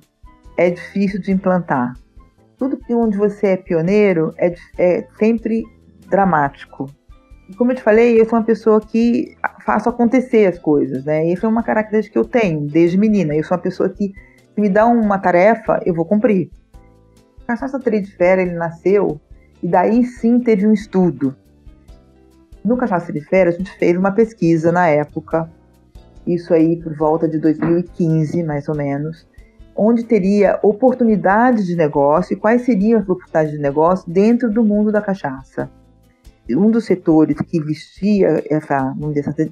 é 0.58 0.70
difícil 0.70 1.20
de 1.20 1.32
implantar. 1.32 1.94
Tudo 2.58 2.78
que 2.78 2.94
onde 2.94 3.18
você 3.18 3.48
é 3.48 3.58
pioneiro 3.58 4.34
é, 4.38 4.54
é 4.78 5.08
sempre 5.18 5.64
dramático. 6.10 6.90
E 7.50 7.56
como 7.56 7.72
eu 7.72 7.76
te 7.76 7.82
falei, 7.82 8.20
eu 8.20 8.26
sou 8.28 8.38
uma 8.38 8.46
pessoa 8.46 8.80
que 8.80 9.36
faço 9.66 9.90
acontecer 9.90 10.46
as 10.46 10.60
coisas, 10.60 11.06
né? 11.06 11.28
E 11.28 11.34
essa 11.34 11.46
é 11.46 11.50
uma 11.50 11.64
característica 11.64 12.14
que 12.14 12.20
eu 12.20 12.26
tenho 12.26 12.62
desde 12.62 12.98
menina. 12.98 13.34
Eu 13.34 13.44
sou 13.44 13.56
uma 13.56 13.64
pessoa 13.64 13.90
que 13.90 14.14
se 14.60 14.62
me 14.62 14.68
dá 14.68 14.86
uma 14.86 15.18
tarefa, 15.18 15.80
eu 15.86 15.96
vou 15.96 16.04
cumprir. 16.04 16.52
Cachaça 17.48 17.80
Fair, 17.80 18.40
ele 18.40 18.52
nasceu 18.52 19.20
e 19.64 19.68
daí 19.68 20.04
sim 20.04 20.38
teve 20.38 20.68
um 20.68 20.74
estudo. 20.74 21.34
No 22.64 22.76
Cachaça 22.76 23.14
Fair, 23.30 23.48
a 23.48 23.52
gente 23.52 23.72
fez 23.78 23.96
uma 23.98 24.12
pesquisa 24.12 24.70
na 24.70 24.88
época 24.88 25.50
isso 26.28 26.54
aí 26.54 26.76
por 26.76 26.94
volta 26.94 27.28
de 27.28 27.40
2015, 27.40 28.44
mais 28.44 28.68
ou 28.68 28.76
menos, 28.76 29.26
onde 29.74 30.04
teria 30.04 30.60
oportunidades 30.62 31.66
de 31.66 31.76
negócio 31.76 32.34
e 32.34 32.36
quais 32.36 32.64
seriam 32.64 33.00
as 33.00 33.06
oportunidades 33.06 33.54
de 33.54 33.60
negócio 33.60 34.12
dentro 34.12 34.52
do 34.52 34.64
mundo 34.64 34.92
da 34.92 35.02
cachaça. 35.02 35.72
Um 36.50 36.70
dos 36.70 36.84
setores 36.86 37.38
que 37.48 37.62
vestia 37.62 38.44
essa, 38.50 38.94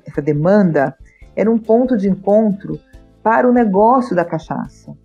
essa 0.05 0.21
demanda 0.21 0.95
era 1.33 1.49
um 1.49 1.57
ponto 1.57 1.95
de 1.95 2.09
encontro 2.09 2.77
para 3.27 3.45
o 3.45 3.51
negócio 3.51 4.15
da 4.15 4.23
cachaça. 4.23 4.95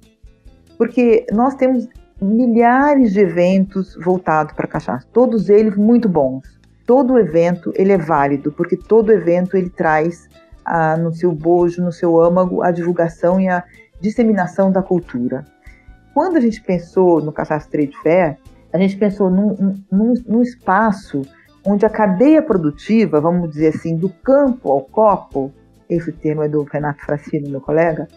Porque 0.79 1.27
nós 1.33 1.57
temos 1.57 1.89
milhares 2.21 3.13
de 3.13 3.19
eventos 3.19 3.97
voltados 3.97 4.53
para 4.53 4.69
cachaça, 4.69 5.05
todos 5.13 5.49
eles 5.49 5.75
muito 5.77 6.09
bons. 6.09 6.61
Todo 6.87 7.19
evento 7.19 7.73
ele 7.75 7.91
é 7.91 7.99
válido, 7.99 8.53
porque 8.53 8.77
todo 8.77 9.11
evento 9.11 9.57
ele 9.57 9.69
traz 9.69 10.29
a, 10.65 10.97
no 10.97 11.13
seu 11.13 11.33
bojo, 11.33 11.83
no 11.83 11.91
seu 11.91 12.21
âmago, 12.21 12.63
a 12.63 12.71
divulgação 12.71 13.41
e 13.41 13.49
a 13.49 13.65
disseminação 14.01 14.71
da 14.71 14.85
cultura. 14.85 15.45
Quando 16.15 16.37
a 16.37 16.41
gente 16.41 16.63
pensou 16.63 17.21
no 17.21 17.33
Cachaça 17.33 17.69
Trade 17.69 17.97
Fair, 18.05 18.39
a 18.73 18.79
gente 18.79 18.97
pensou 18.97 19.31
num, 19.31 19.83
num, 19.91 20.15
num 20.29 20.43
espaço 20.43 21.23
onde 21.67 21.85
a 21.85 21.91
cadeia 21.91 22.41
produtiva, 22.41 23.21
vamos 23.21 23.51
dizer 23.51 23.75
assim, 23.75 23.97
do 23.97 24.09
campo 24.09 24.71
ao 24.71 24.83
copo, 24.83 25.53
esse 25.95 26.13
termo 26.13 26.43
é 26.43 26.49
do 26.49 26.63
Renato 26.63 27.05
Fracino, 27.05 27.51
meu 27.51 27.61
colega, 27.61 28.09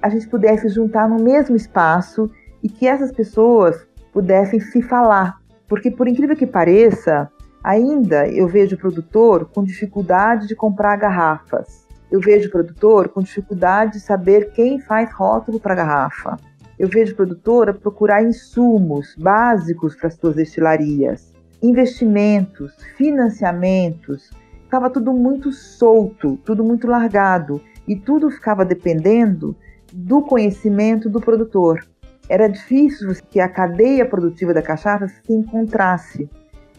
a 0.00 0.08
gente 0.08 0.28
pudesse 0.28 0.68
juntar 0.68 1.08
no 1.08 1.22
mesmo 1.22 1.56
espaço 1.56 2.30
e 2.62 2.68
que 2.68 2.86
essas 2.86 3.12
pessoas 3.12 3.86
pudessem 4.12 4.60
se 4.60 4.80
falar. 4.82 5.38
Porque, 5.66 5.90
por 5.90 6.08
incrível 6.08 6.36
que 6.36 6.46
pareça, 6.46 7.30
Ainda 7.62 8.26
eu 8.28 8.46
vejo 8.46 8.76
o 8.76 8.78
produtor 8.78 9.46
com 9.46 9.64
dificuldade 9.64 10.46
de 10.46 10.54
comprar 10.54 10.96
garrafas. 10.96 11.86
Eu 12.10 12.20
vejo 12.20 12.48
o 12.48 12.50
produtor 12.50 13.08
com 13.08 13.20
dificuldade 13.20 13.92
de 13.94 14.00
saber 14.00 14.52
quem 14.52 14.80
faz 14.80 15.12
rótulo 15.12 15.60
para 15.60 15.74
garrafa. 15.74 16.38
Eu 16.78 16.88
vejo 16.88 17.16
produtor 17.16 17.68
a 17.68 17.74
procurar 17.74 18.22
insumos 18.22 19.14
básicos 19.18 19.96
para 19.96 20.06
as 20.06 20.14
suas 20.14 20.36
destilarias, 20.36 21.32
investimentos, 21.60 22.74
financiamentos. 22.96 24.30
Estava 24.68 24.90
tudo 24.90 25.14
muito 25.14 25.50
solto, 25.50 26.36
tudo 26.44 26.62
muito 26.62 26.86
largado 26.86 27.58
e 27.86 27.96
tudo 27.96 28.30
ficava 28.30 28.66
dependendo 28.66 29.56
do 29.90 30.20
conhecimento 30.20 31.08
do 31.08 31.22
produtor. 31.22 31.88
Era 32.28 32.46
difícil 32.46 33.08
que 33.30 33.40
a 33.40 33.48
cadeia 33.48 34.04
produtiva 34.04 34.52
da 34.52 34.60
cachaça 34.60 35.08
se 35.08 35.32
encontrasse. 35.32 36.28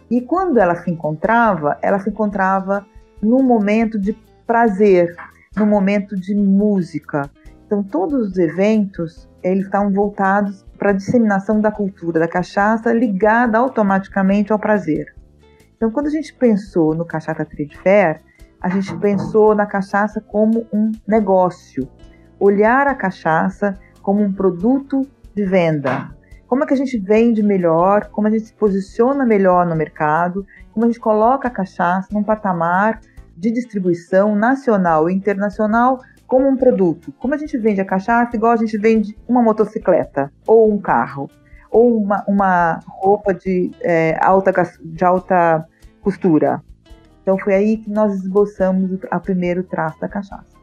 E 0.08 0.22
quando 0.22 0.60
ela 0.60 0.76
se 0.76 0.92
encontrava, 0.92 1.80
ela 1.82 1.98
se 1.98 2.12
encontrava 2.12 2.86
num 3.24 3.42
momento 3.42 3.98
de 3.98 4.16
prazer, 4.46 5.16
no 5.58 5.66
momento 5.66 6.16
de 6.16 6.36
música. 6.36 7.28
Então, 7.66 7.82
todos 7.82 8.30
os 8.30 8.38
eventos 8.38 9.28
eles 9.42 9.66
estão 9.66 9.92
voltados 9.92 10.64
para 10.78 10.92
a 10.92 10.94
disseminação 10.94 11.60
da 11.60 11.72
cultura 11.72 12.20
da 12.20 12.28
cachaça 12.28 12.94
ligada 12.94 13.58
automaticamente 13.58 14.54
ao 14.54 14.60
prazer. 14.60 15.19
Então, 15.80 15.90
quando 15.90 16.08
a 16.08 16.10
gente 16.10 16.34
pensou 16.34 16.94
no 16.94 17.06
Cachaça 17.06 17.46
Trade 17.46 17.78
Fair, 17.78 18.20
a 18.60 18.68
gente 18.68 18.94
pensou 18.98 19.56
na 19.56 19.66
cachaça 19.66 20.20
como 20.20 20.68
um 20.74 20.92
negócio, 21.08 21.88
olhar 22.38 22.86
a 22.86 22.94
cachaça 22.94 23.74
como 24.02 24.22
um 24.22 24.34
produto 24.34 25.08
de 25.34 25.46
venda. 25.46 26.14
Como 26.48 26.66
é 26.66 26.68
que 26.68 26.74
a 26.74 26.78
gente 26.78 26.98
vende 26.98 27.42
melhor, 27.42 28.08
como 28.08 28.28
a 28.28 28.30
gente 28.30 28.48
se 28.48 28.54
posiciona 28.54 29.26
melhor 29.26 29.66
no 29.66 29.74
mercado, 29.74 30.46
como 30.74 30.86
a 30.86 30.90
gente 30.90 31.00
coloca 31.00 31.48
a 31.48 31.52
cachaça 31.52 32.10
num 32.12 32.24
patamar 32.24 33.00
de 33.38 33.50
distribuição 33.50 34.36
nacional 34.36 35.10
e 35.10 35.14
internacional 35.14 36.02
como 36.28 36.46
um 36.46 36.58
produto. 36.58 37.14
Como 37.14 37.34
a 37.34 37.38
gente 37.38 37.58
vende 37.58 37.80
a 37.80 37.86
cachaça 37.86 38.36
igual 38.36 38.52
a 38.52 38.58
gente 38.58 38.78
vende 38.78 39.18
uma 39.26 39.42
motocicleta 39.42 40.30
ou 40.46 40.70
um 40.70 40.78
carro 40.78 41.30
ou 41.72 42.02
uma, 42.02 42.24
uma 42.28 42.80
roupa 42.88 43.34
de, 43.34 43.72
é, 43.82 44.18
alta, 44.22 44.52
de 44.82 45.06
alta 45.06 45.66
costura. 46.02 46.62
Então 47.22 47.38
foi 47.38 47.54
aí 47.54 47.78
que 47.78 47.90
nós 47.90 48.16
esboçamos 48.16 48.92
o 48.92 49.20
primeiro 49.20 49.64
traço 49.64 50.00
da 50.00 50.08
cachaça. 50.08 50.58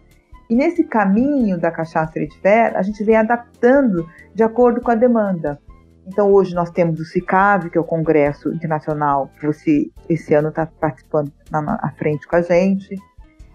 E 0.48 0.54
nesse 0.54 0.84
caminho 0.84 1.58
da 1.58 1.70
cachaça 1.70 2.12
Fair, 2.40 2.76
a 2.76 2.82
gente 2.82 3.02
vem 3.02 3.16
adaptando 3.16 4.08
de 4.34 4.42
acordo 4.42 4.80
com 4.80 4.90
a 4.90 4.94
demanda. 4.94 5.58
Então 6.06 6.32
hoje 6.32 6.54
nós 6.54 6.70
temos 6.70 7.00
o 7.00 7.04
CICAV, 7.04 7.68
que 7.68 7.78
é 7.78 7.80
o 7.80 7.84
Congresso 7.84 8.52
Internacional, 8.52 9.28
que 9.38 9.46
você 9.46 9.90
esse 10.08 10.34
ano 10.34 10.48
está 10.48 10.66
participando 10.66 11.32
na, 11.50 11.60
na 11.60 11.92
frente 11.98 12.26
com 12.28 12.36
a 12.36 12.42
gente. 12.42 12.96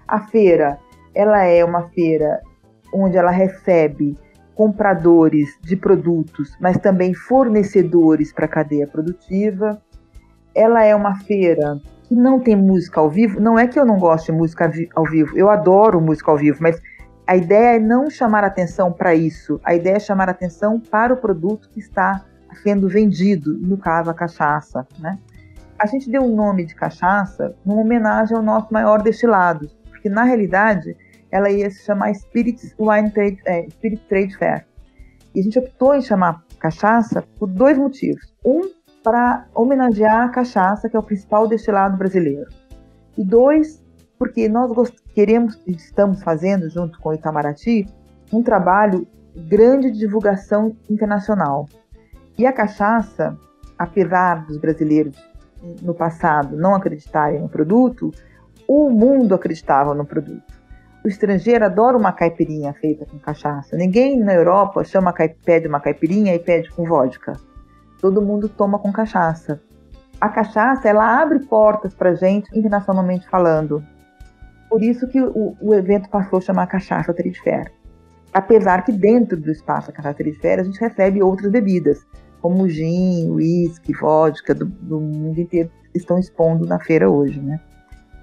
A 0.05 0.19
feira, 0.27 0.77
ela 1.15 1.43
é 1.43 1.63
uma 1.63 1.87
feira 1.89 2.41
onde 2.93 3.17
ela 3.17 3.31
recebe 3.31 4.17
compradores 4.55 5.57
de 5.61 5.75
produtos, 5.75 6.55
mas 6.59 6.77
também 6.77 7.13
fornecedores 7.13 8.33
para 8.33 8.45
a 8.45 8.49
cadeia 8.49 8.87
produtiva. 8.87 9.81
Ela 10.53 10.83
é 10.83 10.95
uma 10.95 11.15
feira 11.19 11.79
que 12.03 12.15
não 12.15 12.39
tem 12.39 12.55
música 12.55 12.99
ao 12.99 13.09
vivo, 13.09 13.39
não 13.39 13.57
é 13.57 13.67
que 13.67 13.79
eu 13.79 13.85
não 13.85 13.97
gosto 13.97 14.25
de 14.25 14.31
música 14.33 14.71
ao 14.95 15.05
vivo, 15.05 15.37
eu 15.37 15.49
adoro 15.49 16.01
música 16.01 16.29
ao 16.29 16.37
vivo, 16.37 16.57
mas 16.61 16.81
a 17.25 17.37
ideia 17.37 17.77
é 17.77 17.79
não 17.79 18.09
chamar 18.09 18.43
atenção 18.43 18.91
para 18.91 19.15
isso, 19.15 19.59
a 19.63 19.73
ideia 19.73 19.95
é 19.95 19.99
chamar 19.99 20.27
atenção 20.27 20.79
para 20.79 21.13
o 21.13 21.17
produto 21.17 21.69
que 21.69 21.79
está 21.79 22.25
sendo 22.61 22.89
vendido, 22.89 23.57
no 23.57 23.77
caso 23.77 24.09
a 24.09 24.13
cachaça, 24.13 24.85
né? 24.99 25.17
A 25.79 25.85
gente 25.85 26.11
deu 26.11 26.23
o 26.23 26.35
nome 26.35 26.65
de 26.65 26.75
cachaça 26.75 27.55
uma 27.65 27.75
homenagem 27.75 28.35
ao 28.35 28.43
nosso 28.43 28.71
maior 28.73 29.01
destilado, 29.01 29.69
porque 29.89 30.09
na 30.09 30.23
realidade 30.23 30.97
ela 31.31 31.49
ia 31.49 31.69
se 31.69 31.85
chamar 31.85 32.13
Spirit 32.13 32.73
Wine 32.79 33.11
Trade, 33.11 33.39
é, 33.45 33.67
Spirit 33.69 34.03
Trade 34.07 34.37
Fair. 34.37 34.65
E 35.33 35.39
a 35.39 35.43
gente 35.43 35.57
optou 35.57 35.95
em 35.95 36.01
chamar 36.01 36.43
cachaça 36.59 37.23
por 37.39 37.47
dois 37.47 37.77
motivos. 37.77 38.33
Um, 38.45 38.69
para 39.03 39.47
homenagear 39.55 40.25
a 40.25 40.29
cachaça, 40.29 40.87
que 40.87 40.95
é 40.95 40.99
o 40.99 41.03
principal 41.03 41.47
destilado 41.47 41.97
brasileiro. 41.97 42.49
E 43.17 43.23
dois, 43.23 43.83
porque 44.17 44.47
nós 44.47 44.91
queremos 45.13 45.59
e 45.65 45.71
estamos 45.71 46.21
fazendo, 46.21 46.69
junto 46.69 46.99
com 46.99 47.09
o 47.09 47.13
Itamaraty, 47.13 47.87
um 48.31 48.43
trabalho 48.43 49.07
grande 49.35 49.91
de 49.91 49.99
divulgação 49.99 50.75
internacional. 50.89 51.67
E 52.37 52.45
a 52.45 52.53
cachaça, 52.53 53.37
apesar 53.77 54.45
dos 54.45 54.57
brasileiros 54.57 55.17
no 55.81 55.93
passado 55.93 56.55
não 56.55 56.73
acreditarem 56.73 57.39
no 57.39 57.49
produto, 57.49 58.11
o 58.67 58.89
mundo 58.89 59.35
acreditava 59.35 59.93
no 59.93 60.05
produto. 60.05 60.60
O 61.03 61.07
estrangeiro 61.07 61.65
adora 61.65 61.97
uma 61.97 62.11
caipirinha 62.11 62.73
feita 62.73 63.05
com 63.05 63.17
cachaça. 63.17 63.75
Ninguém 63.75 64.19
na 64.19 64.33
Europa 64.33 64.83
chama, 64.83 65.13
pede 65.43 65.67
uma 65.67 65.79
caipirinha 65.79 66.35
e 66.35 66.39
pede 66.39 66.69
com 66.71 66.85
vodka 66.85 67.33
todo 68.01 68.21
mundo 68.21 68.49
toma 68.49 68.79
com 68.79 68.91
cachaça. 68.91 69.61
A 70.19 70.27
cachaça, 70.27 70.89
ela 70.89 71.21
abre 71.21 71.39
portas 71.39 71.93
para 71.93 72.15
gente, 72.15 72.49
internacionalmente 72.57 73.29
falando. 73.29 73.83
Por 74.69 74.81
isso 74.81 75.07
que 75.07 75.21
o, 75.21 75.55
o 75.61 75.73
evento 75.73 76.09
passou 76.09 76.39
a 76.39 76.41
chamar 76.41 76.67
Cachaça 76.67 77.13
Trade 77.13 77.39
Fair. 77.41 77.71
Apesar 78.33 78.83
que 78.83 78.91
dentro 78.91 79.37
do 79.37 79.51
espaço 79.51 79.91
Cachaça 79.91 80.15
Trade 80.15 80.37
Fair 80.39 80.59
a 80.59 80.63
gente 80.63 80.79
recebe 80.79 81.21
outras 81.21 81.51
bebidas, 81.51 82.05
como 82.41 82.67
gin, 82.67 83.29
uísque, 83.29 83.93
vodka, 83.93 84.55
do, 84.55 84.65
do 84.65 84.99
mundo 84.99 85.39
inteiro, 85.39 85.69
estão 85.93 86.17
expondo 86.17 86.65
na 86.65 86.79
feira 86.79 87.09
hoje, 87.09 87.39
né? 87.39 87.59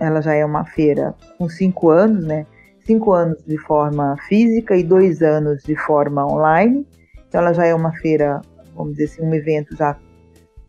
Ela 0.01 0.21
já 0.21 0.35
é 0.35 0.45
uma 0.45 0.65
feira 0.65 1.15
com 1.37 1.49
cinco 1.49 1.91
anos, 1.91 2.25
né? 2.25 2.47
Cinco 2.89 3.13
anos 3.13 3.45
de 3.47 3.59
forma 3.59 4.17
física 4.27 4.75
e 4.75 4.83
dois 4.83 5.21
anos 5.21 5.63
de 5.63 5.77
forma 5.77 6.25
online. 6.25 6.87
Então 7.29 7.43
ela 7.43 7.53
já 7.53 7.67
é 7.67 7.75
uma 7.75 7.93
feira 7.93 8.41
vamos 8.75 8.97
dizer 8.97 9.13
assim, 9.13 9.23
um 9.23 9.35
evento 9.35 9.77
já 9.77 9.95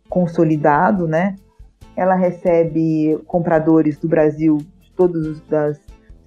consolidado, 0.10 1.08
né? 1.08 1.36
Ela 1.95 2.15
recebe 2.15 3.17
compradores 3.25 3.97
do 3.97 4.10
Brasil, 4.10 4.58
de 4.82 4.91
todos 4.91 5.25
os 5.25 5.38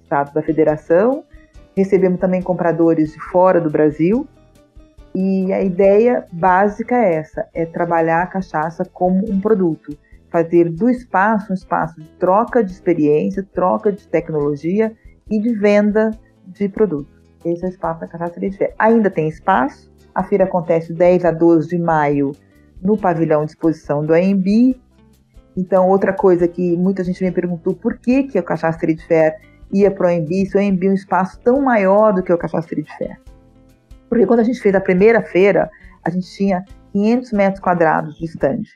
estados 0.01 0.33
da 0.33 0.41
federação. 0.41 1.23
Recebemos 1.77 2.19
também 2.19 2.41
compradores 2.41 3.13
de 3.13 3.19
fora 3.19 3.61
do 3.61 3.69
Brasil. 3.69 4.27
E 5.13 5.53
a 5.53 5.61
ideia 5.61 6.25
básica 6.31 6.95
é 6.95 7.17
essa: 7.17 7.47
é 7.53 7.67
trabalhar 7.67 8.23
a 8.23 8.27
cachaça 8.27 8.83
como 8.83 9.29
um 9.29 9.39
produto, 9.39 9.95
fazer 10.31 10.71
do 10.71 10.89
espaço 10.89 11.51
um 11.51 11.53
espaço 11.53 12.01
de 12.01 12.07
troca 12.17 12.63
de 12.63 12.71
experiência, 12.71 13.45
troca 13.53 13.91
de 13.91 14.07
tecnologia 14.07 14.91
e 15.29 15.39
de 15.39 15.53
venda 15.53 16.11
de 16.45 16.67
produtos. 16.69 17.13
Esse 17.45 17.65
é 17.65 17.67
o 17.67 17.71
espaço 17.71 18.01
da 18.01 18.07
cachaça 18.07 18.39
de 18.39 18.51
fé. 18.51 18.73
Ainda 18.79 19.09
tem 19.09 19.27
espaço, 19.27 19.91
a 20.13 20.23
feira 20.23 20.45
acontece 20.45 20.93
10 20.93 21.25
a 21.25 21.31
12 21.31 21.69
de 21.69 21.77
maio 21.77 22.31
no 22.81 22.97
pavilhão 22.97 23.45
de 23.45 23.51
exposição 23.51 24.05
do 24.05 24.13
AMB. 24.13 24.79
Então, 25.55 25.87
outra 25.87 26.13
coisa 26.13 26.47
que 26.47 26.75
muita 26.77 27.03
gente 27.03 27.23
me 27.23 27.31
perguntou, 27.31 27.73
por 27.75 27.97
que, 27.97 28.23
que 28.23 28.39
o 28.39 28.43
Cachaça 28.43 28.77
Street 28.77 29.01
Fair 29.07 29.35
ia 29.71 29.89
para 29.91 30.07
o 30.07 30.09
AMB, 30.09 30.45
se 30.45 30.57
o 30.57 30.59
AMB 30.59 30.85
é 30.85 30.89
um 30.89 30.93
espaço 30.93 31.39
tão 31.41 31.61
maior 31.61 32.13
do 32.13 32.23
que 32.23 32.31
o 32.31 32.37
Cachaça 32.37 32.67
Street 32.67 32.87
Fair? 32.97 33.19
Porque 34.09 34.25
quando 34.25 34.41
a 34.41 34.43
gente 34.43 34.59
fez 34.59 34.75
a 34.75 34.81
primeira 34.81 35.21
feira, 35.21 35.69
a 36.03 36.09
gente 36.09 36.29
tinha 36.29 36.63
500 36.91 37.31
metros 37.31 37.59
quadrados 37.59 38.17
de 38.17 38.25
estande. 38.25 38.69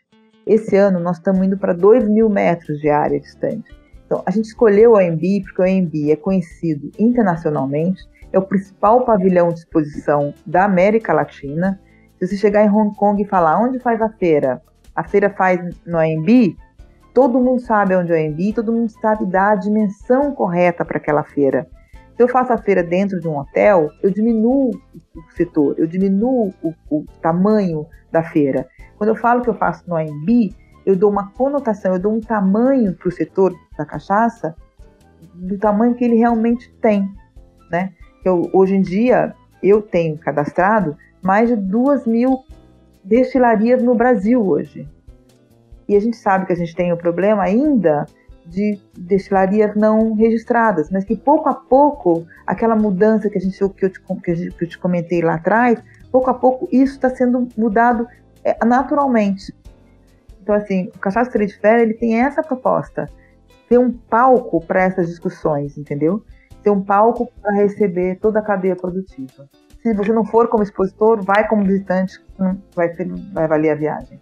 Esse 0.45 0.75
ano, 0.75 0.99
nós 0.99 1.17
estamos 1.17 1.45
indo 1.45 1.57
para 1.57 1.73
2 1.73 2.07
mil 2.07 2.29
metros 2.29 2.79
de 2.79 2.89
área 2.89 3.19
de 3.19 3.27
estande. 3.27 3.65
Então, 4.07 4.23
a 4.25 4.31
gente 4.31 4.45
escolheu 4.45 4.93
o 4.93 4.95
AMB 4.95 5.43
porque 5.43 5.61
o 5.61 5.65
AMB 5.65 6.11
é 6.11 6.15
conhecido 6.15 6.89
internacionalmente 6.97 8.01
é 8.31 8.39
o 8.39 8.41
principal 8.41 9.05
pavilhão 9.05 9.49
de 9.49 9.59
exposição 9.59 10.33
da 10.45 10.65
América 10.65 11.13
Latina. 11.13 11.79
Se 12.17 12.27
você 12.27 12.37
chegar 12.37 12.65
em 12.65 12.69
Hong 12.69 12.95
Kong 12.95 13.21
e 13.21 13.25
falar 13.25 13.59
onde 13.59 13.79
faz 13.79 14.01
a 14.01 14.09
feira, 14.09 14.61
a 14.95 15.03
feira 15.03 15.29
faz 15.29 15.59
no 15.85 15.97
AMB, 15.97 16.57
todo 17.13 17.39
mundo 17.39 17.61
sabe 17.61 17.95
onde 17.95 18.11
é 18.11 18.15
o 18.15 18.27
AMB, 18.27 18.53
todo 18.53 18.71
mundo 18.71 18.89
sabe 19.01 19.25
dar 19.25 19.51
a 19.51 19.55
dimensão 19.55 20.31
correta 20.33 20.83
para 20.83 20.97
aquela 20.97 21.23
feira. 21.23 21.67
Se 22.15 22.23
eu 22.23 22.27
faço 22.27 22.51
a 22.51 22.57
feira 22.57 22.83
dentro 22.83 23.19
de 23.19 23.27
um 23.27 23.37
hotel, 23.37 23.91
eu 24.01 24.09
diminuo 24.09 24.71
o 24.71 25.31
setor, 25.35 25.75
eu 25.77 25.85
diminuo 25.85 26.51
o, 26.63 26.73
o 26.89 27.05
tamanho 27.21 27.85
da 28.11 28.23
feira. 28.23 28.67
Quando 28.97 29.09
eu 29.09 29.15
falo 29.15 29.41
que 29.41 29.49
eu 29.49 29.53
faço 29.53 29.83
no 29.87 29.95
AMB, 29.95 30.55
eu 30.87 30.95
dou 30.95 31.11
uma 31.11 31.31
conotação, 31.31 31.91
eu 31.91 31.99
dou 31.99 32.13
um 32.13 32.21
tamanho 32.21 32.93
para 32.93 33.09
o 33.09 33.11
setor 33.11 33.53
da 33.77 33.85
cachaça 33.85 34.55
do 35.33 35.57
tamanho 35.57 35.93
que 35.93 36.05
ele 36.05 36.15
realmente 36.15 36.73
tem, 36.81 37.11
né? 37.69 37.91
Eu, 38.23 38.49
hoje 38.53 38.75
em 38.75 38.81
dia, 38.81 39.35
eu 39.61 39.81
tenho 39.81 40.17
cadastrado 40.17 40.97
mais 41.21 41.49
de 41.49 41.57
duas 41.57 42.07
mil 42.07 42.39
destilarias 43.03 43.83
no 43.83 43.95
Brasil 43.95 44.41
hoje. 44.41 44.87
E 45.89 45.95
a 45.97 45.99
gente 45.99 46.15
sabe 46.15 46.45
que 46.45 46.53
a 46.53 46.55
gente 46.55 46.73
tem 46.73 46.93
o 46.93 46.97
problema 46.97 47.43
ainda 47.43 48.05
de 48.45 48.79
destilarias 48.97 49.75
não 49.75 50.13
registradas, 50.13 50.89
mas 50.89 51.03
que 51.03 51.17
pouco 51.17 51.49
a 51.49 51.53
pouco, 51.53 52.25
aquela 52.45 52.77
mudança 52.77 53.29
que, 53.29 53.37
a 53.37 53.41
gente, 53.41 53.57
que, 53.57 53.85
eu, 53.85 53.89
te, 53.89 54.01
que 54.01 54.63
eu 54.63 54.69
te 54.69 54.77
comentei 54.77 55.21
lá 55.21 55.35
atrás, 55.35 55.83
pouco 56.09 56.29
a 56.29 56.33
pouco 56.33 56.65
isso 56.71 56.93
está 56.93 57.09
sendo 57.09 57.45
mudado 57.57 58.07
é, 58.47 58.63
naturalmente. 58.65 59.53
Então, 60.47 60.55
assim, 60.55 60.89
o 60.95 60.99
Cachaça 60.99 61.29
Trade 61.29 61.59
Fair 61.59 61.81
ele 61.81 61.93
tem 61.93 62.21
essa 62.21 62.41
proposta, 62.41 63.09
ter 63.67 63.77
um 63.77 63.91
palco 63.91 64.65
para 64.65 64.81
essas 64.81 65.07
discussões, 65.07 65.77
entendeu? 65.77 66.23
ter 66.63 66.71
um 66.71 66.81
palco 66.81 67.29
para 67.41 67.53
receber 67.55 68.17
toda 68.19 68.39
a 68.39 68.41
cadeia 68.41 68.75
produtiva. 68.75 69.47
Se 69.81 69.93
você 69.93 70.11
não 70.11 70.25
for 70.25 70.49
como 70.49 70.63
expositor, 70.63 71.23
vai 71.23 71.47
como 71.47 71.63
visitante, 71.63 72.19
vai, 72.75 72.91
vai 73.33 73.47
valer 73.47 73.71
a 73.71 73.75
viagem. 73.75 74.19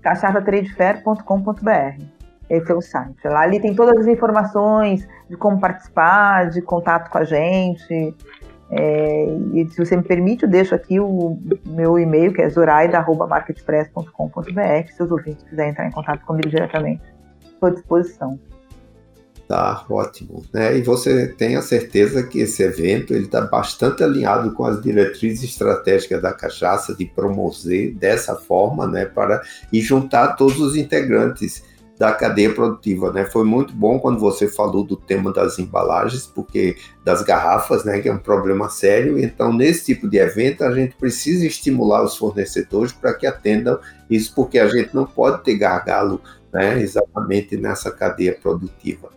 cachaçatradefair.com.br 0.00 2.04
esse 2.50 2.70
é 2.70 2.74
o 2.74 2.80
site. 2.82 3.26
Lá 3.26 3.40
ali 3.40 3.58
tem 3.58 3.74
todas 3.74 4.00
as 4.00 4.06
informações 4.06 5.08
de 5.30 5.36
como 5.36 5.58
participar, 5.58 6.50
de 6.50 6.60
contato 6.60 7.10
com 7.10 7.18
a 7.18 7.24
gente. 7.24 8.14
É, 8.70 9.26
e 9.52 9.68
se 9.70 9.84
você 9.84 9.94
me 9.96 10.02
permite, 10.02 10.44
eu 10.44 10.48
deixo 10.48 10.74
aqui 10.74 10.98
o 10.98 11.38
meu 11.66 11.98
e-mail, 11.98 12.32
que 12.32 12.40
é 12.42 12.48
zoraida.marketpress.com.br, 12.48 14.92
se 14.92 15.02
os 15.02 15.10
ouvintes 15.10 15.44
quiserem 15.44 15.72
entrar 15.72 15.86
em 15.86 15.92
contato 15.92 16.24
comigo 16.24 16.48
diretamente. 16.48 17.02
Estou 17.44 17.68
à 17.68 17.72
disposição. 17.72 18.40
Tá 19.46 19.84
ótimo, 19.90 20.42
né? 20.54 20.78
E 20.78 20.82
você 20.82 21.28
tem 21.28 21.56
a 21.56 21.62
certeza 21.62 22.22
que 22.22 22.40
esse 22.40 22.62
evento 22.62 23.14
está 23.14 23.42
bastante 23.42 24.02
alinhado 24.02 24.54
com 24.54 24.64
as 24.64 24.80
diretrizes 24.80 25.50
estratégicas 25.50 26.22
da 26.22 26.32
cachaça 26.32 26.94
de 26.94 27.04
promover 27.04 27.92
dessa 27.94 28.34
forma, 28.34 28.86
né? 28.86 29.04
Para 29.04 29.42
e 29.70 29.82
juntar 29.82 30.36
todos 30.36 30.58
os 30.60 30.76
integrantes 30.76 31.62
da 31.98 32.12
cadeia 32.12 32.52
produtiva, 32.52 33.12
né? 33.12 33.24
Foi 33.24 33.44
muito 33.44 33.72
bom 33.72 33.98
quando 33.98 34.18
você 34.18 34.48
falou 34.48 34.82
do 34.84 34.96
tema 34.96 35.32
das 35.32 35.58
embalagens, 35.58 36.26
porque 36.26 36.76
das 37.04 37.22
garrafas, 37.22 37.84
né, 37.84 38.00
que 38.00 38.08
é 38.08 38.12
um 38.12 38.18
problema 38.18 38.68
sério. 38.68 39.18
Então, 39.18 39.52
nesse 39.52 39.86
tipo 39.86 40.08
de 40.08 40.18
evento, 40.18 40.64
a 40.64 40.74
gente 40.74 40.96
precisa 40.96 41.46
estimular 41.46 42.02
os 42.02 42.16
fornecedores 42.16 42.92
para 42.92 43.14
que 43.14 43.26
atendam 43.26 43.78
isso, 44.10 44.34
porque 44.34 44.58
a 44.58 44.66
gente 44.68 44.94
não 44.94 45.06
pode 45.06 45.44
ter 45.44 45.56
gargalo, 45.56 46.20
né, 46.52 46.80
exatamente 46.80 47.56
nessa 47.56 47.90
cadeia 47.90 48.36
produtiva. 48.40 49.08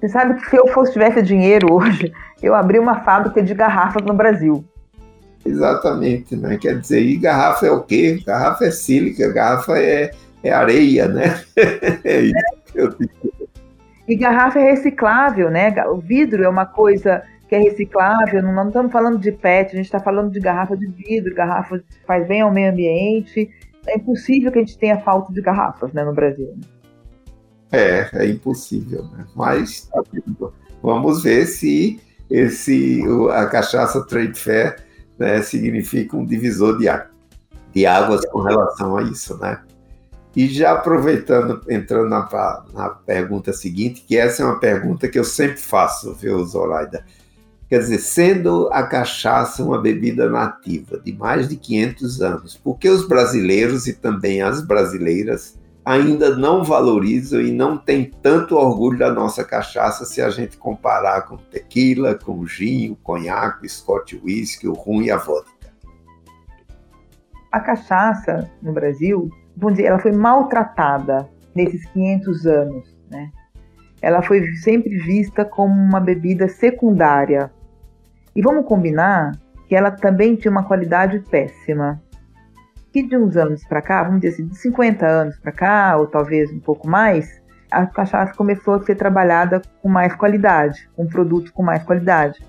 Você 0.00 0.08
sabe 0.08 0.40
que 0.40 0.50
se 0.50 0.56
eu 0.56 0.66
fosse 0.68 0.92
tivesse 0.92 1.22
dinheiro 1.22 1.72
hoje, 1.72 2.12
eu 2.42 2.54
abri 2.54 2.78
uma 2.78 3.00
fábrica 3.04 3.42
de 3.42 3.54
garrafas 3.54 4.02
no 4.04 4.14
Brasil. 4.14 4.64
Exatamente, 5.44 6.36
né? 6.36 6.56
Quer 6.56 6.78
dizer, 6.80 7.02
e 7.02 7.16
garrafa 7.16 7.66
é 7.66 7.70
o 7.70 7.82
quê? 7.82 8.22
Garrafa 8.26 8.64
é 8.64 8.70
sílica, 8.70 9.30
garrafa 9.30 9.78
é 9.78 10.10
é 10.44 10.52
areia, 10.52 11.08
né? 11.08 11.42
é 12.04 12.20
isso 12.20 12.72
que 12.72 12.78
eu 12.78 12.90
digo. 12.90 13.34
E 14.06 14.16
garrafa 14.16 14.58
é 14.58 14.70
reciclável, 14.70 15.50
né? 15.50 15.72
O 15.86 15.96
vidro 15.96 16.44
é 16.44 16.48
uma 16.48 16.66
coisa 16.66 17.22
que 17.48 17.54
é 17.54 17.58
reciclável, 17.58 18.42
não, 18.42 18.52
não 18.52 18.68
estamos 18.68 18.92
falando 18.92 19.18
de 19.18 19.32
PET, 19.32 19.72
a 19.72 19.76
gente 19.76 19.86
está 19.86 19.98
falando 19.98 20.30
de 20.30 20.40
garrafa 20.40 20.76
de 20.76 20.86
vidro, 20.86 21.34
garrafa 21.34 21.78
que 21.78 22.06
faz 22.06 22.26
bem 22.26 22.42
ao 22.42 22.52
meio 22.52 22.70
ambiente. 22.70 23.50
É 23.86 23.96
impossível 23.96 24.52
que 24.52 24.58
a 24.58 24.62
gente 24.62 24.78
tenha 24.78 24.98
falta 25.00 25.32
de 25.32 25.40
garrafas 25.40 25.92
né, 25.92 26.04
no 26.04 26.14
Brasil. 26.14 26.54
É, 27.72 28.08
é 28.12 28.28
impossível, 28.28 29.04
né? 29.04 29.26
Mas 29.34 29.88
tá 29.88 30.02
vamos 30.82 31.22
ver 31.22 31.46
se 31.46 32.00
esse, 32.30 33.02
a 33.32 33.46
cachaça 33.46 34.06
Trade 34.06 34.38
Fair 34.38 34.76
né, 35.18 35.42
significa 35.42 36.16
um 36.16 36.24
divisor 36.24 36.78
de, 36.78 36.86
de 37.72 37.86
águas 37.86 38.24
com 38.26 38.40
relação 38.40 38.96
a 38.96 39.02
isso, 39.02 39.36
né? 39.38 39.60
E 40.36 40.48
já 40.48 40.72
aproveitando, 40.72 41.60
entrando 41.68 42.08
na, 42.08 42.64
na, 42.72 42.88
pergunta 42.90 43.52
seguinte, 43.52 44.04
que 44.06 44.16
essa 44.16 44.42
é 44.42 44.46
uma 44.46 44.58
pergunta 44.58 45.08
que 45.08 45.18
eu 45.18 45.24
sempre 45.24 45.58
faço, 45.58 46.12
viu, 46.14 46.44
Zoraida? 46.44 47.04
Quer 47.68 47.78
dizer, 47.78 47.98
sendo 47.98 48.68
a 48.72 48.82
cachaça 48.82 49.62
uma 49.62 49.80
bebida 49.80 50.28
nativa 50.28 50.98
de 50.98 51.12
mais 51.12 51.48
de 51.48 51.56
500 51.56 52.20
anos, 52.20 52.56
por 52.56 52.78
que 52.78 52.88
os 52.88 53.06
brasileiros 53.06 53.86
e 53.86 53.92
também 53.92 54.42
as 54.42 54.60
brasileiras 54.60 55.56
ainda 55.84 56.36
não 56.36 56.64
valorizam 56.64 57.40
e 57.40 57.52
não 57.52 57.76
têm 57.76 58.10
tanto 58.22 58.56
orgulho 58.56 58.98
da 58.98 59.12
nossa 59.12 59.44
cachaça 59.44 60.04
se 60.04 60.20
a 60.20 60.30
gente 60.30 60.56
comparar 60.56 61.22
com 61.22 61.36
tequila, 61.36 62.14
com 62.14 62.46
gin, 62.46 62.90
o 62.90 62.96
conhaque, 62.96 63.66
o 63.66 63.68
scotch 63.68 64.14
whisky, 64.24 64.66
o 64.66 64.72
rum 64.72 65.02
e 65.02 65.10
a 65.10 65.16
vodka? 65.16 65.52
A 67.52 67.60
cachaça 67.60 68.50
no 68.62 68.72
Brasil 68.72 69.30
vamos 69.56 69.76
dizer, 69.76 69.88
ela 69.88 69.98
foi 69.98 70.12
maltratada 70.12 71.28
nesses 71.54 71.84
500 71.86 72.46
anos, 72.46 72.98
né? 73.10 73.30
Ela 74.02 74.20
foi 74.22 74.44
sempre 74.56 74.98
vista 74.98 75.44
como 75.44 75.72
uma 75.72 76.00
bebida 76.00 76.48
secundária. 76.48 77.50
E 78.36 78.42
vamos 78.42 78.66
combinar 78.66 79.32
que 79.66 79.74
ela 79.74 79.90
também 79.90 80.36
tinha 80.36 80.50
uma 80.50 80.64
qualidade 80.64 81.20
péssima. 81.30 82.02
Que 82.92 83.02
de 83.02 83.16
uns 83.16 83.36
anos 83.36 83.64
para 83.66 83.80
cá, 83.80 84.02
vamos 84.02 84.20
dizer 84.20 84.34
assim, 84.34 84.46
de 84.46 84.56
50 84.58 85.06
anos 85.06 85.38
para 85.38 85.52
cá, 85.52 85.96
ou 85.96 86.06
talvez 86.06 86.52
um 86.52 86.60
pouco 86.60 86.86
mais, 86.86 87.42
a 87.70 87.86
cachaça 87.86 88.34
começou 88.34 88.74
a 88.74 88.82
ser 88.82 88.94
trabalhada 88.94 89.62
com 89.82 89.88
mais 89.88 90.14
qualidade, 90.14 90.88
com 90.94 91.06
produtos 91.06 91.50
com 91.50 91.62
mais 91.62 91.82
qualidade. 91.82 92.44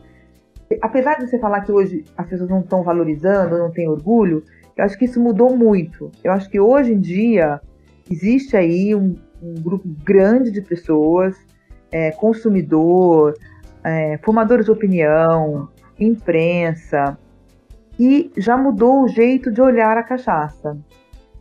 Apesar 0.81 1.15
de 1.15 1.27
você 1.27 1.39
falar 1.39 1.61
que 1.61 1.71
hoje 1.71 2.03
as 2.17 2.27
pessoas 2.27 2.49
não 2.49 2.59
estão 2.59 2.83
valorizando, 2.83 3.57
não 3.57 3.71
têm 3.71 3.87
orgulho, 3.87 4.43
eu 4.75 4.83
acho 4.83 4.97
que 4.97 5.05
isso 5.05 5.19
mudou 5.19 5.55
muito. 5.55 6.11
Eu 6.23 6.31
acho 6.31 6.49
que 6.49 6.59
hoje 6.59 6.93
em 6.93 6.99
dia 6.99 7.61
existe 8.09 8.57
aí 8.57 8.93
um, 8.93 9.15
um 9.41 9.53
grupo 9.55 9.87
grande 10.03 10.51
de 10.51 10.61
pessoas, 10.61 11.35
é, 11.91 12.11
consumidor, 12.11 13.33
é, 13.83 14.17
formadores 14.23 14.65
de 14.65 14.71
opinião, 14.71 15.69
imprensa, 15.99 17.17
que 17.91 18.31
já 18.37 18.57
mudou 18.57 19.03
o 19.03 19.07
jeito 19.07 19.51
de 19.51 19.61
olhar 19.61 19.97
a 19.97 20.03
cachaça, 20.03 20.77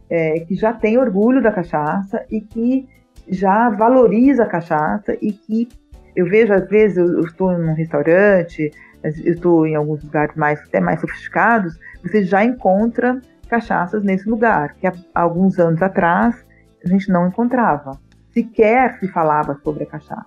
é, 0.08 0.40
que 0.40 0.54
já 0.54 0.72
tem 0.72 0.96
orgulho 0.96 1.42
da 1.42 1.50
cachaça 1.50 2.24
e 2.30 2.40
que 2.40 2.88
já 3.28 3.70
valoriza 3.70 4.44
a 4.44 4.46
cachaça 4.46 5.16
e 5.20 5.32
que 5.32 5.68
eu 6.14 6.26
vejo 6.26 6.52
às 6.52 6.68
vezes 6.68 6.98
eu, 6.98 7.20
estou 7.22 7.56
num 7.58 7.74
restaurante, 7.74 8.70
eu 9.04 9.32
estou 9.32 9.66
em 9.66 9.74
alguns 9.74 10.02
lugares 10.02 10.34
mais 10.34 10.60
até 10.60 10.80
mais 10.80 11.00
sofisticados 11.00 11.78
você 12.02 12.22
já 12.22 12.44
encontra 12.44 13.20
cachaças 13.48 14.02
nesse 14.02 14.28
lugar, 14.28 14.74
que 14.74 14.86
há 14.86 14.92
alguns 15.14 15.58
anos 15.58 15.80
atrás 15.80 16.44
a 16.84 16.88
gente 16.88 17.10
não 17.10 17.28
encontrava. 17.28 17.98
Sequer 18.32 18.98
se 18.98 19.08
falava 19.08 19.58
sobre 19.62 19.84
a 19.84 19.86
cachaça. 19.86 20.26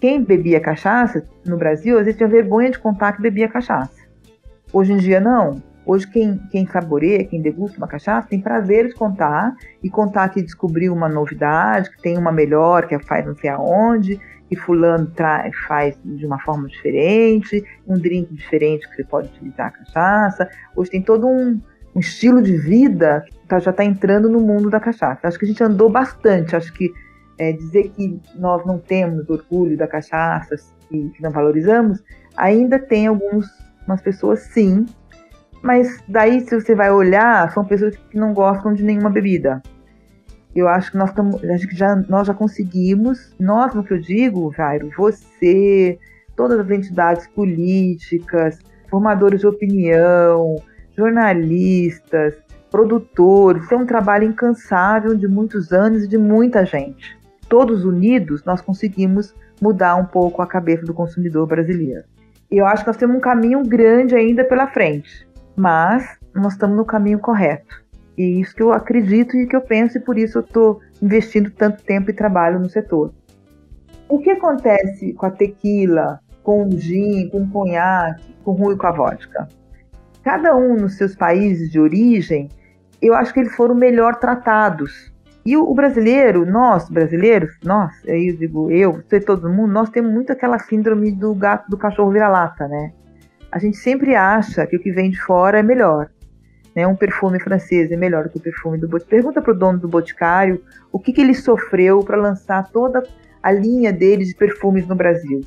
Quem 0.00 0.22
bebia 0.22 0.60
cachaça 0.60 1.22
no 1.44 1.56
Brasil, 1.56 1.98
às 1.98 2.04
vezes 2.04 2.16
tinha 2.16 2.28
vergonha 2.28 2.70
de 2.70 2.78
contar 2.78 3.12
que 3.12 3.22
bebia 3.22 3.48
cachaça. 3.48 4.06
Hoje 4.72 4.92
em 4.92 4.96
dia, 4.96 5.20
não. 5.20 5.62
Hoje, 5.86 6.06
quem, 6.08 6.36
quem 6.50 6.66
saboreia, 6.66 7.24
quem 7.24 7.40
degusta 7.40 7.78
uma 7.78 7.86
cachaça, 7.86 8.26
tem 8.28 8.40
prazer 8.40 8.88
de 8.88 8.94
contar 8.94 9.54
e 9.82 9.88
contar 9.88 10.28
que 10.30 10.42
descobriu 10.42 10.92
uma 10.92 11.08
novidade, 11.08 11.90
que 11.90 12.02
tem 12.02 12.18
uma 12.18 12.32
melhor, 12.32 12.88
que 12.88 12.98
faz 12.98 13.24
não 13.24 13.36
sei 13.36 13.50
aonde, 13.50 14.20
que 14.48 14.56
fulano 14.56 15.10
faz 15.66 15.98
de 16.04 16.24
uma 16.24 16.38
forma 16.40 16.68
diferente, 16.68 17.64
um 17.86 17.98
drink 17.98 18.32
diferente 18.32 18.88
que 18.88 18.96
você 18.96 19.04
pode 19.04 19.28
utilizar 19.28 19.68
a 19.68 19.70
cachaça. 19.70 20.48
Hoje 20.74 20.90
tem 20.90 21.02
todo 21.02 21.26
um, 21.26 21.60
um 21.94 22.00
estilo 22.00 22.40
de 22.40 22.56
vida 22.56 23.24
que 23.26 23.48
tá, 23.48 23.58
já 23.58 23.70
está 23.70 23.84
entrando 23.84 24.28
no 24.28 24.40
mundo 24.40 24.70
da 24.70 24.78
cachaça. 24.78 25.26
Acho 25.26 25.38
que 25.38 25.44
a 25.44 25.48
gente 25.48 25.62
andou 25.62 25.90
bastante. 25.90 26.54
Acho 26.54 26.72
que 26.72 26.92
é, 27.38 27.52
dizer 27.52 27.90
que 27.90 28.20
nós 28.36 28.64
não 28.64 28.78
temos 28.78 29.28
orgulho 29.28 29.76
da 29.76 29.86
cachaça 29.86 30.54
e 30.90 31.08
que 31.10 31.22
não 31.22 31.30
valorizamos, 31.30 32.02
ainda 32.36 32.78
tem 32.78 33.08
algumas 33.08 33.50
pessoas 34.02 34.40
sim, 34.40 34.86
mas 35.62 36.02
daí 36.08 36.40
se 36.40 36.58
você 36.58 36.74
vai 36.74 36.90
olhar, 36.90 37.52
são 37.52 37.64
pessoas 37.64 37.96
que 37.96 38.16
não 38.16 38.32
gostam 38.32 38.72
de 38.72 38.84
nenhuma 38.84 39.10
bebida 39.10 39.60
eu 40.56 40.68
acho 40.68 40.90
que 40.90 40.96
nós 40.96 41.10
acho 41.54 41.68
que 41.68 41.76
já 41.76 41.94
nós 42.08 42.26
já 42.26 42.34
conseguimos, 42.34 43.34
nós 43.38 43.74
no 43.74 43.84
que 43.84 43.92
eu 43.92 44.00
digo, 44.00 44.52
Jairo, 44.56 44.90
você, 44.96 45.98
todas 46.34 46.58
as 46.58 46.70
entidades 46.70 47.26
políticas, 47.28 48.58
formadores 48.88 49.40
de 49.40 49.46
opinião, 49.46 50.56
jornalistas, 50.96 52.34
produtores, 52.70 53.70
é 53.70 53.76
um 53.76 53.86
trabalho 53.86 54.24
incansável 54.24 55.14
de 55.14 55.28
muitos 55.28 55.72
anos 55.72 56.04
e 56.04 56.08
de 56.08 56.18
muita 56.18 56.64
gente. 56.64 57.16
Todos 57.48 57.84
unidos, 57.84 58.44
nós 58.44 58.60
conseguimos 58.60 59.34
mudar 59.60 59.96
um 59.96 60.04
pouco 60.04 60.42
a 60.42 60.46
cabeça 60.46 60.84
do 60.84 60.94
consumidor 60.94 61.46
brasileiro. 61.46 62.04
Eu 62.50 62.66
acho 62.66 62.82
que 62.82 62.88
nós 62.88 62.96
temos 62.96 63.16
um 63.16 63.20
caminho 63.20 63.62
grande 63.62 64.14
ainda 64.14 64.44
pela 64.44 64.66
frente, 64.66 65.26
mas 65.56 66.18
nós 66.34 66.52
estamos 66.52 66.76
no 66.76 66.84
caminho 66.84 67.18
correto. 67.18 67.84
E 68.16 68.40
isso 68.40 68.54
que 68.54 68.62
eu 68.62 68.72
acredito 68.72 69.36
e 69.36 69.46
que 69.46 69.54
eu 69.54 69.60
penso, 69.60 69.98
e 69.98 70.00
por 70.00 70.16
isso 70.16 70.38
eu 70.38 70.42
estou 70.42 70.80
investindo 71.02 71.50
tanto 71.50 71.82
tempo 71.82 72.10
e 72.10 72.14
trabalho 72.14 72.58
no 72.58 72.68
setor. 72.68 73.12
O 74.08 74.18
que 74.18 74.30
acontece 74.30 75.12
com 75.12 75.26
a 75.26 75.30
tequila, 75.30 76.20
com 76.42 76.66
o 76.66 76.78
gin, 76.78 77.28
com 77.28 77.42
o 77.42 77.50
conhaque, 77.50 78.34
com 78.42 78.52
o 78.52 78.54
rum 78.54 78.72
e 78.72 78.76
com 78.76 78.86
a 78.86 78.92
vodka? 78.92 79.48
Cada 80.22 80.56
um 80.56 80.76
nos 80.76 80.96
seus 80.96 81.14
países 81.14 81.70
de 81.70 81.78
origem, 81.78 82.48
eu 83.02 83.14
acho 83.14 83.34
que 83.34 83.40
eles 83.40 83.54
foram 83.54 83.74
melhor 83.74 84.16
tratados. 84.16 85.12
E 85.44 85.56
o, 85.56 85.72
brasileiro, 85.74 86.44
nós 86.44 86.88
brasileiros, 86.88 87.54
nós, 87.62 87.92
eu 88.04 88.36
digo 88.36 88.70
eu, 88.70 88.94
você 88.94 89.20
todo 89.20 89.48
mundo, 89.48 89.72
nós 89.72 89.90
temos 89.90 90.12
muito 90.12 90.32
aquela 90.32 90.58
síndrome 90.58 91.12
do 91.12 91.34
gato 91.34 91.68
do 91.68 91.76
cachorro 91.76 92.10
vira-lata, 92.10 92.66
né? 92.66 92.92
A 93.52 93.58
gente 93.58 93.76
sempre 93.76 94.16
acha 94.16 94.66
que 94.66 94.76
o 94.76 94.80
que 94.80 94.90
vem 94.90 95.10
de 95.10 95.20
fora 95.20 95.60
é 95.60 95.62
melhor 95.62 96.08
né, 96.76 96.86
um 96.86 96.94
perfume 96.94 97.40
francês 97.40 97.90
é 97.90 97.96
melhor 97.96 98.28
que 98.28 98.36
o 98.36 98.40
perfume 98.40 98.76
do 98.76 98.86
Boticário. 98.86 99.22
Pergunta 99.22 99.40
para 99.40 99.52
o 99.52 99.58
dono 99.58 99.78
do 99.78 99.88
Boticário 99.88 100.62
o 100.92 100.98
que, 100.98 101.10
que 101.10 101.22
ele 101.22 101.34
sofreu 101.34 102.00
para 102.00 102.18
lançar 102.18 102.70
toda 102.70 103.02
a 103.42 103.50
linha 103.50 103.90
dele 103.90 104.26
de 104.26 104.34
perfumes 104.34 104.86
no 104.86 104.94
Brasil. 104.94 105.40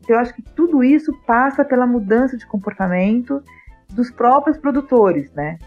Então, 0.00 0.16
eu 0.16 0.20
acho 0.20 0.34
que 0.34 0.42
tudo 0.42 0.82
isso 0.82 1.12
passa 1.26 1.62
pela 1.62 1.86
mudança 1.86 2.38
de 2.38 2.46
comportamento 2.46 3.42
dos 3.92 4.10
próprios 4.10 4.56
produtores, 4.56 5.30
né? 5.34 5.58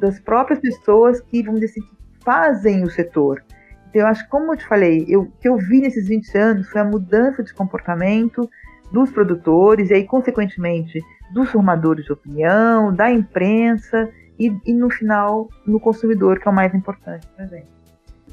das 0.00 0.20
próprias 0.20 0.60
pessoas 0.60 1.20
que, 1.20 1.42
vamos 1.42 1.60
dizer 1.60 1.72
assim, 1.72 1.88
fazem 2.24 2.84
o 2.84 2.90
setor. 2.90 3.42
Então, 3.90 4.02
eu 4.02 4.06
acho 4.06 4.24
que, 4.24 4.30
como 4.30 4.52
eu 4.52 4.56
te 4.56 4.66
falei, 4.66 5.04
eu, 5.08 5.22
o 5.22 5.32
que 5.40 5.48
eu 5.48 5.56
vi 5.56 5.80
nesses 5.80 6.06
20 6.06 6.38
anos 6.38 6.68
foi 6.68 6.80
a 6.80 6.84
mudança 6.84 7.42
de 7.42 7.52
comportamento 7.52 8.48
dos 8.92 9.10
produtores 9.10 9.90
e 9.90 9.94
aí, 9.94 10.04
consequentemente, 10.04 11.00
dos 11.32 11.50
formadores 11.50 12.04
de 12.04 12.12
opinião, 12.12 12.94
da 12.94 13.10
imprensa 13.10 14.08
e, 14.38 14.54
e 14.66 14.72
no 14.72 14.90
final 14.90 15.48
no 15.66 15.78
consumidor, 15.78 16.38
que 16.38 16.48
é 16.48 16.50
o 16.50 16.54
mais 16.54 16.74
importante 16.74 17.26
para 17.36 17.46
gente. 17.46 17.68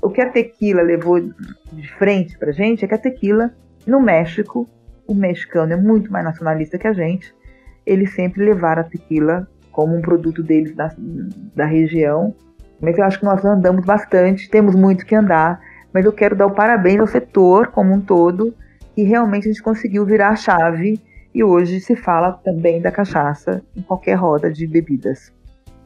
O 0.01 0.09
que 0.09 0.21
a 0.21 0.29
tequila 0.29 0.81
levou 0.81 1.19
de 1.19 1.87
frente 1.97 2.37
para 2.37 2.51
gente 2.51 2.83
é 2.83 2.87
que 2.87 2.95
a 2.95 2.97
tequila 2.97 3.53
No 3.85 3.99
México, 3.99 4.67
o 5.07 5.13
mexicano 5.13 5.73
é 5.73 5.75
muito 5.75 6.11
mais 6.11 6.25
nacionalista 6.25 6.77
que 6.77 6.87
a 6.87 6.93
gente, 6.93 7.33
eles 7.85 8.13
sempre 8.13 8.43
levaram 8.43 8.81
a 8.81 8.85
tequila 8.85 9.47
como 9.71 9.95
um 9.95 10.01
produto 10.01 10.43
deles 10.43 10.75
da, 10.75 10.93
da 11.55 11.65
região. 11.65 12.35
Mas 12.79 12.97
eu 12.97 13.03
acho 13.03 13.19
que 13.19 13.25
nós 13.25 13.43
andamos 13.45 13.85
bastante, 13.85 14.49
temos 14.49 14.75
muito 14.75 15.05
que 15.05 15.15
andar, 15.15 15.61
mas 15.93 16.05
eu 16.05 16.11
quero 16.11 16.35
dar 16.35 16.47
o 16.47 16.51
parabéns 16.51 16.99
ao 16.99 17.07
setor 17.07 17.67
como 17.67 17.93
um 17.93 18.01
todo, 18.01 18.53
que 18.95 19.03
realmente 19.03 19.47
a 19.47 19.51
gente 19.51 19.63
conseguiu 19.63 20.05
virar 20.05 20.29
a 20.29 20.35
chave 20.35 20.99
e 21.33 21.43
hoje 21.43 21.79
se 21.79 21.95
fala 21.95 22.33
também 22.33 22.81
da 22.81 22.91
cachaça 22.91 23.63
em 23.75 23.81
qualquer 23.81 24.15
roda 24.15 24.51
de 24.51 24.67
bebidas. 24.67 25.31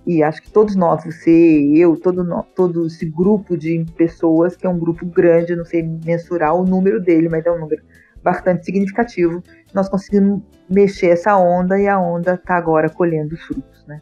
E 0.05 0.21
acho 0.21 0.41
que 0.41 0.51
todos 0.51 0.75
nós, 0.75 1.03
você, 1.03 1.71
eu, 1.73 1.97
todo, 1.97 2.23
todo 2.55 2.85
esse 2.85 3.05
grupo 3.05 3.57
de 3.57 3.83
pessoas, 3.97 4.55
que 4.55 4.67
é 4.67 4.69
um 4.69 4.77
grupo 4.77 5.05
grande, 5.05 5.55
não 5.55 5.65
sei 5.65 5.81
mensurar 5.81 6.53
o 6.53 6.63
número 6.63 7.01
dele, 7.01 7.27
mas 7.27 7.45
é 7.45 7.51
um 7.51 7.59
número 7.59 7.81
bastante 8.21 8.65
significativo, 8.65 9.41
nós 9.73 9.87
conseguimos 9.89 10.41
mexer 10.69 11.09
essa 11.09 11.37
onda 11.37 11.79
e 11.79 11.87
a 11.87 11.99
onda 11.99 12.33
está 12.33 12.55
agora 12.55 12.89
colhendo 12.89 13.35
os 13.35 13.41
frutos. 13.43 13.85
Né? 13.87 14.01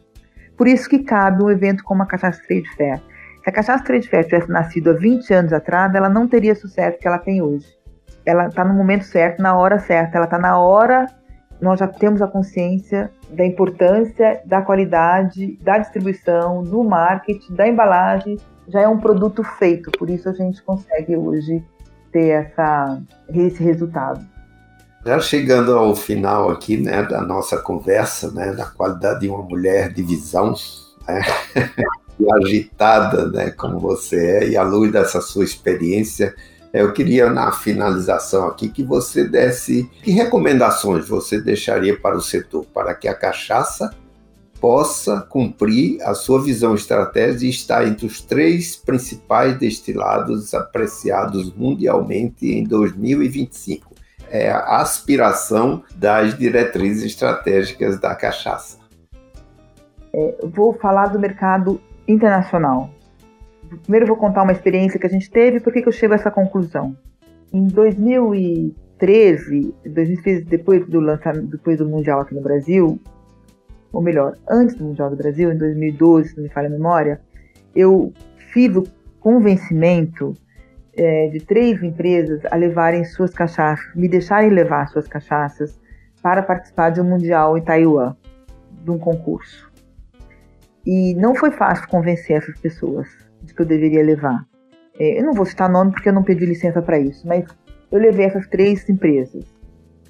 Por 0.56 0.66
isso 0.66 0.88
que 0.88 1.00
cabe 1.00 1.42
um 1.42 1.50
evento 1.50 1.84
como 1.84 2.02
a 2.02 2.06
Cachaça 2.06 2.40
Trade 2.46 2.68
Fair. 2.76 2.98
Se 3.42 3.50
a 3.50 3.52
Cachaça 3.52 3.84
Trade 3.84 4.08
Fair 4.08 4.24
tivesse 4.24 4.50
nascido 4.50 4.90
há 4.90 4.94
20 4.94 5.32
anos 5.34 5.52
atrás, 5.52 5.94
ela 5.94 6.08
não 6.08 6.26
teria 6.26 6.54
sucesso 6.54 6.98
que 6.98 7.06
ela 7.06 7.18
tem 7.18 7.42
hoje. 7.42 7.66
Ela 8.24 8.46
está 8.46 8.64
no 8.64 8.72
momento 8.72 9.04
certo, 9.04 9.42
na 9.42 9.56
hora 9.56 9.78
certa, 9.78 10.16
ela 10.16 10.24
está 10.24 10.38
na 10.38 10.58
hora 10.58 11.06
nós 11.64 11.80
já 11.80 11.88
temos 11.88 12.20
a 12.20 12.28
consciência 12.28 13.10
da 13.30 13.44
importância 13.44 14.42
da 14.44 14.60
qualidade, 14.60 15.58
da 15.62 15.78
distribuição, 15.78 16.62
do 16.62 16.84
marketing, 16.84 17.54
da 17.54 17.66
embalagem, 17.66 18.38
já 18.68 18.82
é 18.82 18.88
um 18.88 18.98
produto 18.98 19.42
feito, 19.42 19.90
por 19.92 20.10
isso 20.10 20.28
a 20.28 20.32
gente 20.32 20.62
consegue 20.62 21.16
hoje 21.16 21.64
ter 22.12 22.28
essa, 22.28 23.02
esse 23.34 23.62
resultado. 23.62 24.24
Já 25.06 25.18
chegando 25.20 25.74
ao 25.76 25.96
final 25.96 26.50
aqui 26.50 26.76
né, 26.76 27.02
da 27.02 27.22
nossa 27.22 27.56
conversa, 27.56 28.30
né, 28.30 28.52
da 28.52 28.66
qualidade 28.66 29.20
de 29.20 29.28
uma 29.28 29.42
mulher 29.42 29.90
de 29.90 30.02
visão, 30.02 30.54
né, 31.08 31.22
e 32.20 32.26
agitada 32.44 33.26
né, 33.28 33.50
como 33.50 33.80
você 33.80 34.16
é, 34.16 34.48
e 34.50 34.56
à 34.56 34.62
luz 34.62 34.92
dessa 34.92 35.20
sua 35.22 35.44
experiência, 35.44 36.34
eu 36.80 36.92
queria, 36.92 37.30
na 37.30 37.52
finalização 37.52 38.48
aqui, 38.48 38.68
que 38.68 38.82
você 38.82 39.28
desse 39.28 39.88
que 40.02 40.10
recomendações 40.10 41.08
você 41.08 41.40
deixaria 41.40 41.96
para 41.96 42.16
o 42.16 42.20
setor 42.20 42.66
para 42.66 42.92
que 42.94 43.06
a 43.06 43.14
cachaça 43.14 43.94
possa 44.60 45.20
cumprir 45.20 46.02
a 46.02 46.14
sua 46.14 46.42
visão 46.42 46.74
estratégica 46.74 47.44
e 47.44 47.50
estar 47.50 47.86
entre 47.86 48.06
os 48.06 48.20
três 48.20 48.74
principais 48.74 49.56
destilados 49.56 50.52
apreciados 50.52 51.54
mundialmente 51.54 52.50
em 52.50 52.64
2025. 52.64 53.94
É 54.28 54.50
a 54.50 54.80
aspiração 54.80 55.84
das 55.94 56.36
diretrizes 56.36 57.04
estratégicas 57.04 58.00
da 58.00 58.16
cachaça. 58.16 58.78
É, 60.12 60.36
vou 60.42 60.72
falar 60.74 61.06
do 61.06 61.20
mercado 61.20 61.80
internacional. 62.08 62.93
Primeiro 63.82 64.06
vou 64.06 64.16
contar 64.16 64.42
uma 64.42 64.52
experiência 64.52 64.98
que 64.98 65.06
a 65.06 65.10
gente 65.10 65.30
teve, 65.30 65.60
por 65.60 65.72
que 65.72 65.86
eu 65.86 65.92
chego 65.92 66.12
a 66.12 66.16
essa 66.16 66.30
conclusão. 66.30 66.96
Em 67.52 67.66
2013, 67.66 69.74
2013 69.84 70.44
depois 70.44 70.86
do 70.86 71.00
lançamento, 71.00 71.46
depois 71.46 71.78
do 71.78 71.88
Mundial 71.88 72.20
aqui 72.20 72.34
no 72.34 72.42
Brasil, 72.42 73.00
ou 73.92 74.02
melhor, 74.02 74.36
antes 74.48 74.76
do 74.76 74.84
Mundial 74.84 75.10
do 75.10 75.16
Brasil, 75.16 75.52
em 75.52 75.56
2012, 75.56 76.30
se 76.30 76.36
não 76.36 76.44
me 76.44 76.50
falha 76.50 76.68
a 76.68 76.70
memória, 76.70 77.20
eu 77.74 78.12
fiz 78.52 78.74
o 78.74 78.84
convencimento 79.20 80.34
é, 80.96 81.28
de 81.28 81.40
três 81.40 81.82
empresas 81.82 82.40
a 82.50 82.56
levarem 82.56 83.04
suas 83.04 83.32
cachaças, 83.32 83.94
me 83.94 84.08
deixarem 84.08 84.50
levar 84.50 84.88
suas 84.88 85.06
cachaças 85.06 85.78
para 86.22 86.42
participar 86.42 86.90
de 86.90 87.00
um 87.00 87.04
Mundial 87.04 87.56
em 87.56 87.62
Taiwan, 87.62 88.16
de 88.82 88.90
um 88.90 88.98
concurso. 88.98 89.70
E 90.84 91.14
não 91.14 91.34
foi 91.34 91.50
fácil 91.50 91.88
convencer 91.88 92.36
essas 92.36 92.58
pessoas 92.60 93.23
que 93.52 93.60
eu 93.60 93.66
deveria 93.66 94.02
levar. 94.02 94.44
É, 94.98 95.18
eu 95.18 95.24
não 95.24 95.32
vou 95.32 95.44
citar 95.44 95.68
nome 95.68 95.90
porque 95.90 96.08
eu 96.08 96.12
não 96.12 96.22
pedi 96.22 96.46
licença 96.46 96.80
para 96.80 96.98
isso, 96.98 97.26
mas 97.26 97.44
eu 97.90 97.98
levei 97.98 98.26
essas 98.26 98.46
três 98.46 98.88
empresas. 98.88 99.44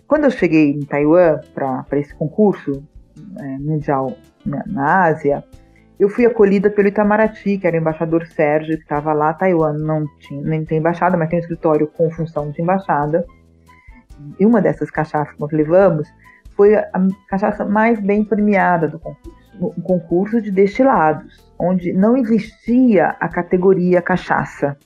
Quando 0.07 0.25
eu 0.25 0.31
cheguei 0.31 0.71
em 0.71 0.81
Taiwan 0.81 1.41
para 1.55 1.99
esse 1.99 2.15
concurso 2.15 2.83
é, 3.39 3.59
mundial 3.59 4.17
na, 4.45 4.63
na, 4.67 5.05
Ásia, 5.05 5.43
eu 5.99 6.09
fui 6.09 6.27
acolhida 6.27 6.69
pelo 6.69 6.89
Itamaraty, 6.89 7.59
que 7.59 7.67
era 7.67 7.77
o 7.77 7.81
embaixador 7.81 8.27
Sérgio, 8.27 8.77
que 8.77 8.83
estava 8.83 9.13
lá. 9.13 9.33
Taiwan 9.33 9.73
não 9.75 10.05
tinha, 10.19 10.43
nem 10.43 10.65
tem 10.65 10.79
embaixada, 10.79 11.17
mas 11.17 11.31
tem 11.31 11.39
um 11.39 11.41
escritório 11.41 11.87
com 11.87 12.11
função 12.11 12.51
de 12.51 12.61
embaixada. 12.61 13.25
E 14.39 14.45
uma 14.45 14.61
dessas 14.61 14.91
cachaças 14.91 15.35
que 15.35 15.41
nós 15.41 15.51
levamos 15.51 16.09
foi 16.55 16.75
a 16.75 16.91
cachaça 17.29 17.65
mais 17.65 17.99
bem 17.99 18.25
premiada 18.25 18.87
do 18.87 18.99
concurso 18.99 19.45
um 19.61 19.81
concurso 19.81 20.41
de 20.41 20.51
destilados, 20.51 21.44
onde 21.59 21.93
não 21.93 22.17
existia 22.17 23.17
a 23.21 23.29
categoria 23.29 24.03
cachaça. 24.03 24.77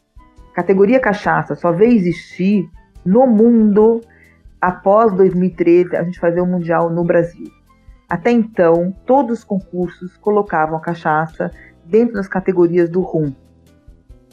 A 0.53 0.55
categoria 0.55 1.01
cachaça 1.01 1.55
só 1.55 1.73
veio 1.73 1.93
existir 1.93 2.69
no 3.05 3.27
mundo 3.27 4.01
após 4.61 5.13
2013 5.13 5.97
a 5.97 6.03
gente 6.03 6.19
fazer 6.19 6.41
o 6.41 6.47
mundial 6.47 6.91
no 6.91 7.05
Brasil. 7.05 7.47
Até 8.09 8.31
então, 8.31 8.93
todos 9.07 9.39
os 9.39 9.45
concursos 9.45 10.17
colocavam 10.17 10.77
a 10.77 10.81
cachaça 10.81 11.51
dentro 11.85 12.15
das 12.15 12.27
categorias 12.27 12.89
do 12.89 13.01
rum. 13.01 13.33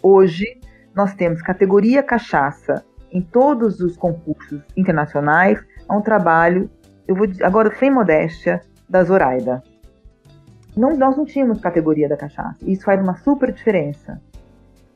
Hoje, 0.02 0.60
nós 0.95 1.13
temos 1.13 1.41
categoria 1.41 2.02
cachaça 2.02 2.84
em 3.12 3.21
todos 3.21 3.80
os 3.80 3.98
concursos 3.98 4.62
internacionais. 4.76 5.63
É 5.89 5.93
um 5.93 6.02
trabalho, 6.02 6.69
eu 7.08 7.15
vou 7.15 7.28
agora 7.43 7.74
sem 7.76 7.91
modéstia, 7.91 8.62
da 8.89 9.04
Zoraida 9.04 9.63
não, 10.75 10.95
nós 10.97 11.15
não 11.15 11.25
tínhamos 11.25 11.61
categoria 11.61 12.09
da 12.09 12.17
cachaça. 12.17 12.57
Isso 12.63 12.83
faz 12.83 13.01
uma 13.01 13.15
super 13.17 13.51
diferença. 13.51 14.21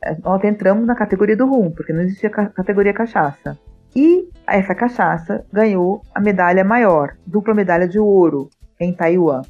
É, 0.02 0.16
nós 0.22 0.42
entramos 0.44 0.86
na 0.86 0.94
categoria 0.94 1.36
do 1.36 1.46
rum, 1.46 1.70
porque 1.70 1.92
não 1.92 2.02
existia 2.02 2.30
categoria 2.30 2.92
cachaça. 2.92 3.58
E 3.94 4.28
essa 4.46 4.74
cachaça 4.74 5.44
ganhou 5.52 6.02
a 6.14 6.20
medalha 6.20 6.64
maior, 6.64 7.16
dupla 7.26 7.54
medalha 7.54 7.88
de 7.88 7.98
ouro, 7.98 8.48
em 8.78 8.92
Taiwan. 8.92 9.42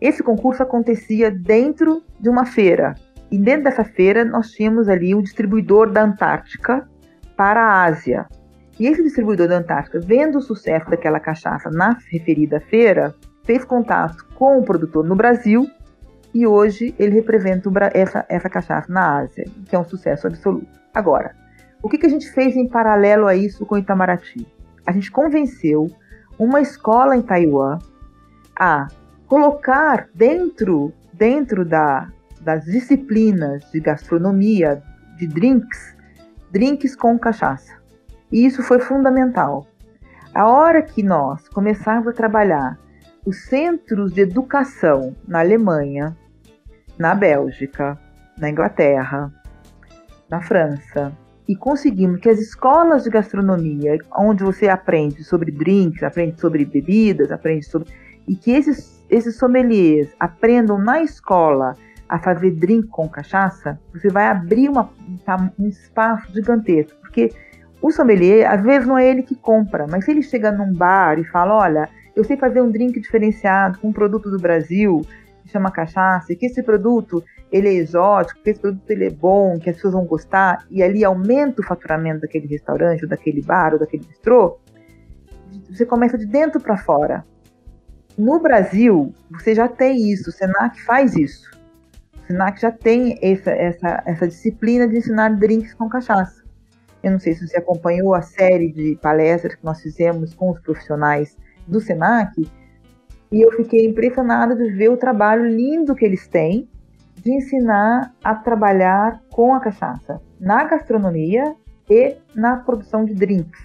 Esse 0.00 0.22
concurso 0.22 0.62
acontecia 0.62 1.30
dentro 1.30 2.02
de 2.20 2.28
uma 2.28 2.44
feira. 2.44 2.94
E 3.30 3.38
dentro 3.38 3.64
dessa 3.64 3.84
feira 3.84 4.24
nós 4.24 4.50
tínhamos 4.50 4.88
ali 4.88 5.14
o 5.14 5.22
distribuidor 5.22 5.90
da 5.90 6.02
Antártica 6.02 6.86
para 7.36 7.60
a 7.60 7.84
Ásia. 7.84 8.26
E 8.78 8.86
esse 8.86 9.02
distribuidor 9.02 9.48
da 9.48 9.56
Antártica, 9.56 9.98
vendo 9.98 10.38
o 10.38 10.42
sucesso 10.42 10.90
daquela 10.90 11.18
cachaça 11.18 11.70
na 11.70 11.96
referida 12.10 12.60
feira, 12.60 13.14
fez 13.46 13.64
contato 13.64 14.26
com 14.34 14.58
o 14.58 14.64
produtor 14.64 15.04
no 15.04 15.14
Brasil 15.14 15.70
e 16.34 16.46
hoje 16.46 16.94
ele 16.98 17.14
representa 17.14 17.70
essa, 17.94 18.26
essa 18.28 18.50
cachaça 18.50 18.92
na 18.92 19.20
Ásia, 19.20 19.46
que 19.64 19.74
é 19.74 19.78
um 19.78 19.84
sucesso 19.84 20.26
absoluto. 20.26 20.66
Agora, 20.92 21.34
o 21.82 21.88
que, 21.88 21.96
que 21.96 22.06
a 22.06 22.10
gente 22.10 22.30
fez 22.30 22.56
em 22.56 22.68
paralelo 22.68 23.26
a 23.26 23.34
isso 23.34 23.64
com 23.64 23.78
Itamaraty? 23.78 24.46
A 24.84 24.92
gente 24.92 25.10
convenceu 25.10 25.90
uma 26.38 26.60
escola 26.60 27.16
em 27.16 27.22
Taiwan 27.22 27.78
a 28.58 28.88
colocar 29.26 30.08
dentro, 30.14 30.92
dentro 31.12 31.64
da, 31.64 32.08
das 32.40 32.64
disciplinas 32.64 33.64
de 33.70 33.80
gastronomia, 33.80 34.82
de 35.16 35.26
drinks, 35.26 35.96
drinks 36.50 36.96
com 36.96 37.18
cachaça. 37.18 37.74
E 38.30 38.44
isso 38.44 38.62
foi 38.62 38.80
fundamental. 38.80 39.66
A 40.34 40.48
hora 40.48 40.82
que 40.82 41.02
nós 41.02 41.48
começarmos 41.48 42.08
a 42.08 42.12
trabalhar 42.12 42.78
os 43.26 43.44
centros 43.46 44.12
de 44.12 44.20
educação 44.20 45.14
na 45.26 45.40
Alemanha, 45.40 46.16
na 46.96 47.12
Bélgica, 47.12 47.98
na 48.38 48.48
Inglaterra, 48.48 49.32
na 50.30 50.40
França, 50.40 51.12
e 51.48 51.56
conseguimos 51.56 52.20
que 52.20 52.28
as 52.28 52.38
escolas 52.38 53.02
de 53.02 53.10
gastronomia, 53.10 53.98
onde 54.16 54.44
você 54.44 54.68
aprende 54.68 55.24
sobre 55.24 55.50
drinks, 55.50 56.04
aprende 56.04 56.40
sobre 56.40 56.64
bebidas, 56.64 57.32
aprende 57.32 57.66
sobre. 57.66 57.88
e 58.28 58.36
que 58.36 58.52
esses, 58.52 59.04
esses 59.10 59.36
sommeliers 59.36 60.08
aprendam 60.18 60.78
na 60.78 61.02
escola 61.02 61.76
a 62.08 62.18
fazer 62.20 62.52
drink 62.52 62.86
com 62.88 63.08
cachaça, 63.08 63.78
você 63.92 64.08
vai 64.08 64.26
abrir 64.26 64.68
uma, 64.68 64.88
um 65.58 65.66
espaço 65.68 66.32
gigantesco. 66.32 66.96
Porque 67.00 67.32
o 67.82 67.90
sommelier, 67.90 68.48
às 68.48 68.62
vezes, 68.62 68.86
não 68.86 68.96
é 68.96 69.08
ele 69.08 69.22
que 69.22 69.34
compra, 69.34 69.86
mas 69.88 70.04
se 70.04 70.12
ele 70.12 70.22
chega 70.22 70.52
num 70.52 70.72
bar 70.72 71.18
e 71.18 71.24
fala: 71.24 71.54
olha, 71.54 71.88
eu 72.16 72.24
sei 72.24 72.36
fazer 72.38 72.62
um 72.62 72.70
drink 72.70 72.98
diferenciado 72.98 73.78
com 73.78 73.88
um 73.88 73.92
produto 73.92 74.30
do 74.30 74.38
Brasil, 74.38 75.02
que 75.44 75.50
chama 75.50 75.70
cachaça, 75.70 76.32
e 76.32 76.36
que 76.36 76.46
esse 76.46 76.62
produto 76.62 77.22
ele 77.52 77.68
é 77.68 77.74
exótico, 77.74 78.40
que 78.42 78.50
esse 78.50 78.60
produto 78.60 78.90
ele 78.90 79.04
é 79.04 79.10
bom, 79.10 79.58
que 79.58 79.68
as 79.68 79.76
pessoas 79.76 79.92
vão 79.92 80.06
gostar, 80.06 80.66
e 80.70 80.82
ali 80.82 81.04
aumenta 81.04 81.60
o 81.60 81.64
faturamento 81.64 82.22
daquele 82.22 82.46
restaurante, 82.46 83.04
ou 83.04 83.08
daquele 83.08 83.42
bar, 83.42 83.74
ou 83.74 83.78
daquele 83.78 84.04
bistrô, 84.04 84.58
você 85.70 85.84
começa 85.84 86.16
de 86.16 86.26
dentro 86.26 86.58
para 86.58 86.78
fora. 86.78 87.24
No 88.16 88.40
Brasil, 88.40 89.14
você 89.30 89.54
já 89.54 89.68
tem 89.68 90.10
isso, 90.10 90.30
o 90.30 90.32
Senac 90.32 90.80
faz 90.82 91.14
isso. 91.14 91.50
O 92.22 92.26
Senac 92.26 92.58
já 92.58 92.72
tem 92.72 93.18
essa, 93.20 93.50
essa, 93.50 94.02
essa 94.06 94.26
disciplina 94.26 94.88
de 94.88 94.96
ensinar 94.96 95.36
drinks 95.36 95.74
com 95.74 95.86
cachaça. 95.88 96.42
Eu 97.02 97.12
não 97.12 97.20
sei 97.20 97.34
se 97.34 97.46
você 97.46 97.58
acompanhou 97.58 98.14
a 98.14 98.22
série 98.22 98.72
de 98.72 98.98
palestras 99.02 99.54
que 99.54 99.64
nós 99.64 99.80
fizemos 99.82 100.34
com 100.34 100.50
os 100.50 100.58
profissionais 100.60 101.36
do 101.66 101.80
SENAC, 101.80 102.48
e 103.30 103.42
eu 103.42 103.52
fiquei 103.52 103.86
impressionada 103.86 104.54
de 104.54 104.70
ver 104.70 104.88
o 104.88 104.96
trabalho 104.96 105.46
lindo 105.46 105.94
que 105.94 106.04
eles 106.04 106.26
têm 106.28 106.68
de 107.16 107.32
ensinar 107.32 108.14
a 108.22 108.34
trabalhar 108.34 109.20
com 109.30 109.54
a 109.54 109.60
cachaça 109.60 110.20
na 110.40 110.64
gastronomia 110.64 111.54
e 111.88 112.16
na 112.34 112.56
produção 112.56 113.04
de 113.04 113.14
drinks. 113.14 113.60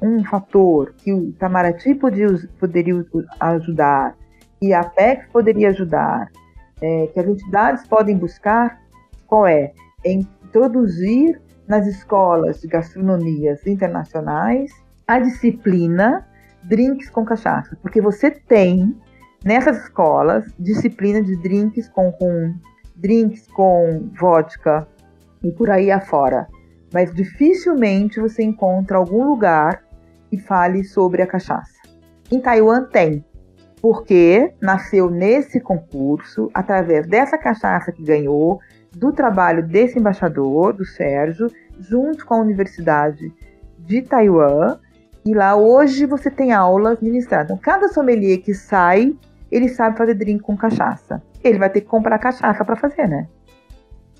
Um 0.00 0.24
fator 0.24 0.94
que 0.96 1.12
o 1.12 1.28
Itamaraty 1.28 1.94
podia, 1.94 2.26
poderia 2.58 3.04
ajudar 3.40 4.16
e 4.60 4.72
a 4.72 4.80
Apex 4.80 5.26
poderia 5.32 5.68
ajudar, 5.68 6.30
é, 6.80 7.08
que 7.08 7.20
as 7.20 7.26
entidades 7.26 7.86
podem 7.86 8.16
buscar, 8.16 8.80
qual 9.26 9.46
é? 9.46 9.72
é? 10.04 10.12
Introduzir 10.12 11.40
nas 11.66 11.86
escolas 11.86 12.60
de 12.60 12.68
gastronomias 12.68 13.66
internacionais 13.66 14.70
a 15.06 15.18
disciplina 15.18 16.26
drinks 16.64 17.10
com 17.10 17.24
cachaça, 17.24 17.76
porque 17.82 18.00
você 18.00 18.30
tem 18.30 18.96
nessas 19.44 19.78
escolas 19.84 20.44
disciplina 20.58 21.22
de 21.22 21.36
drinks 21.42 21.88
com 21.88 22.10
rum, 22.10 22.54
drinks 22.96 23.46
com 23.48 24.10
vodka 24.18 24.86
e 25.42 25.50
por 25.50 25.70
aí 25.70 25.90
afora. 25.90 26.46
Mas 26.92 27.12
dificilmente 27.14 28.20
você 28.20 28.42
encontra 28.42 28.98
algum 28.98 29.24
lugar 29.24 29.82
que 30.30 30.38
fale 30.38 30.84
sobre 30.84 31.22
a 31.22 31.26
cachaça. 31.26 31.80
Em 32.30 32.40
Taiwan 32.40 32.84
tem, 32.84 33.24
porque 33.80 34.54
nasceu 34.60 35.10
nesse 35.10 35.60
concurso, 35.60 36.50
através 36.54 37.06
dessa 37.06 37.36
cachaça 37.36 37.90
que 37.92 38.02
ganhou, 38.02 38.60
do 38.96 39.12
trabalho 39.12 39.66
desse 39.66 39.98
embaixador, 39.98 40.72
do 40.72 40.84
Sérgio, 40.84 41.50
junto 41.80 42.24
com 42.24 42.34
a 42.34 42.40
Universidade 42.40 43.32
de 43.78 44.02
Taiwan, 44.02 44.78
e 45.24 45.34
lá 45.34 45.54
hoje 45.54 46.04
você 46.04 46.30
tem 46.30 46.52
aulas 46.52 47.00
ministradas. 47.00 47.46
Então, 47.46 47.58
cada 47.58 47.88
sommelier 47.88 48.38
que 48.38 48.52
sai, 48.54 49.14
ele 49.50 49.68
sabe 49.68 49.96
fazer 49.96 50.14
drink 50.14 50.42
com 50.42 50.56
cachaça. 50.56 51.22
Ele 51.44 51.58
vai 51.58 51.70
ter 51.70 51.82
que 51.82 51.86
comprar 51.86 52.18
cachaça 52.18 52.64
para 52.64 52.76
fazer, 52.76 53.06
né? 53.06 53.28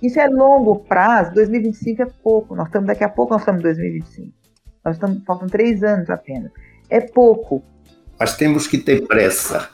Isso 0.01 0.19
é 0.21 0.29
longo 0.29 0.81
prazo, 0.81 1.33
2025 1.35 2.03
é 2.03 2.07
pouco. 2.23 2.55
Nós 2.55 2.67
estamos 2.67 2.87
daqui 2.87 3.05
a 3.05 3.09
pouco, 3.09 3.33
nós 3.33 3.43
estamos 3.43 3.61
em 3.61 3.65
2025. 3.65 4.33
Nós 4.85 4.97
estamos, 4.97 5.23
faltam 5.25 5.49
três 5.49 5.83
anos 5.83 6.11
apenas. 6.11 6.51
É 6.89 7.01
pouco. 7.01 7.63
Mas 8.19 8.37
temos 8.37 8.67
que 8.67 8.79
ter 8.79 9.07
pressa. 9.07 9.69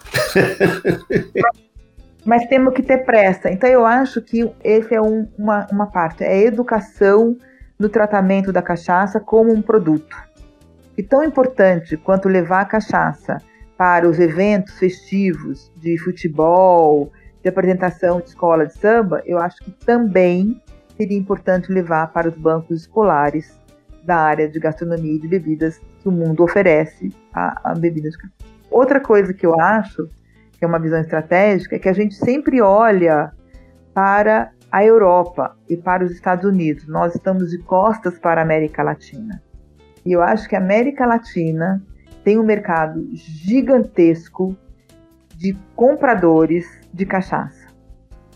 Mas 2.25 2.47
temos 2.47 2.75
que 2.75 2.83
ter 2.83 3.05
pressa. 3.05 3.51
Então 3.51 3.69
eu 3.69 3.87
acho 3.87 4.21
que 4.21 4.51
esse 4.63 4.95
é 4.95 5.01
um, 5.01 5.27
uma, 5.39 5.67
uma 5.73 5.87
parte, 5.87 6.25
é 6.25 6.29
a 6.29 6.43
educação 6.43 7.37
no 7.79 7.89
tratamento 7.89 8.53
da 8.53 8.61
cachaça 8.61 9.19
como 9.19 9.51
um 9.53 9.63
produto. 9.63 10.28
E 10.99 11.03
tão 11.05 11.23
importante 11.23 11.97
quanto 11.97 12.29
levar 12.29 12.63
a 12.63 12.65
cachaça 12.65 13.39
para 13.77 14.09
os 14.09 14.19
eventos 14.19 14.77
festivos 14.81 15.71
de 15.77 15.97
futebol, 15.97 17.13
de 17.41 17.49
apresentação 17.49 18.21
de 18.21 18.31
escola 18.31 18.67
de 18.67 18.77
samba, 18.77 19.23
eu 19.25 19.39
acho 19.39 19.59
que 19.59 19.71
também 19.71 20.61
seria 20.97 21.17
importante 21.17 21.71
levar 21.71 22.09
para 22.09 22.29
os 22.29 22.35
bancos 22.35 22.81
escolares 22.81 23.57
da 24.03 24.17
área 24.17 24.49
de 24.49 24.59
gastronomia 24.59 25.15
e 25.15 25.21
de 25.21 25.29
bebidas 25.29 25.81
que 26.03 26.09
o 26.09 26.11
mundo 26.11 26.43
oferece 26.43 27.15
a, 27.33 27.71
a. 27.71 27.75
Outra 28.69 28.99
coisa 28.99 29.33
que 29.33 29.47
eu 29.47 29.59
acho 29.61 30.09
que 30.59 30.65
é 30.65 30.67
uma 30.67 30.81
visão 30.81 30.99
estratégica 30.99 31.77
é 31.77 31.79
que 31.79 31.89
a 31.89 31.93
gente 31.93 32.17
sempre 32.17 32.61
olha 32.61 33.31
para 33.95 34.51
a 34.73 34.85
Europa 34.85 35.57
e 35.69 35.77
para 35.77 36.05
os 36.05 36.11
Estados 36.11 36.45
Unidos. 36.45 36.89
Nós 36.89 37.15
estamos 37.15 37.51
de 37.51 37.59
costas 37.59 38.19
para 38.19 38.41
a 38.41 38.45
América 38.45 38.83
Latina. 38.83 39.41
E 40.09 40.13
eu 40.13 40.23
acho 40.23 40.49
que 40.49 40.57
a 40.57 40.59
América 40.59 41.05
Latina 41.05 41.83
tem 42.25 42.39
um 42.39 42.43
mercado 42.43 43.07
gigantesco 43.13 44.57
de 45.37 45.55
compradores 45.77 46.65
de 46.95 47.05
cachaça. 47.05 47.67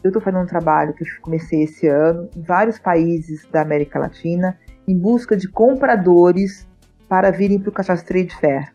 Eu 0.04 0.08
estou 0.08 0.20
fazendo 0.20 0.42
um 0.42 0.46
trabalho 0.46 0.92
que 0.92 1.02
eu 1.02 1.06
comecei 1.22 1.62
esse 1.62 1.88
ano 1.88 2.28
em 2.36 2.42
vários 2.42 2.78
países 2.78 3.48
da 3.50 3.62
América 3.62 3.98
Latina 3.98 4.58
em 4.86 4.94
busca 4.94 5.34
de 5.34 5.48
compradores 5.48 6.68
para 7.08 7.30
virem 7.30 7.58
para 7.58 7.70
o 7.70 7.72
Cachaça 7.72 8.04
Trade 8.04 8.36
Fair. 8.36 8.70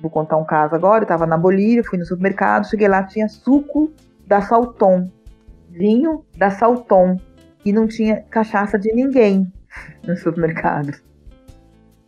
Vou 0.00 0.10
contar 0.10 0.38
um 0.38 0.44
caso 0.44 0.74
agora. 0.74 1.02
Eu 1.02 1.04
estava 1.04 1.24
na 1.24 1.38
Bolívia, 1.38 1.84
fui 1.84 2.00
no 2.00 2.04
supermercado, 2.04 2.68
cheguei 2.68 2.88
lá, 2.88 3.04
tinha 3.04 3.28
suco 3.28 3.92
da 4.26 4.40
Salton, 4.40 5.08
vinho 5.70 6.24
da 6.36 6.50
Salton, 6.50 7.16
e 7.64 7.72
não 7.72 7.86
tinha 7.86 8.22
cachaça 8.22 8.76
de 8.76 8.92
ninguém 8.92 9.52
no 10.04 10.16
supermercado. 10.16 11.11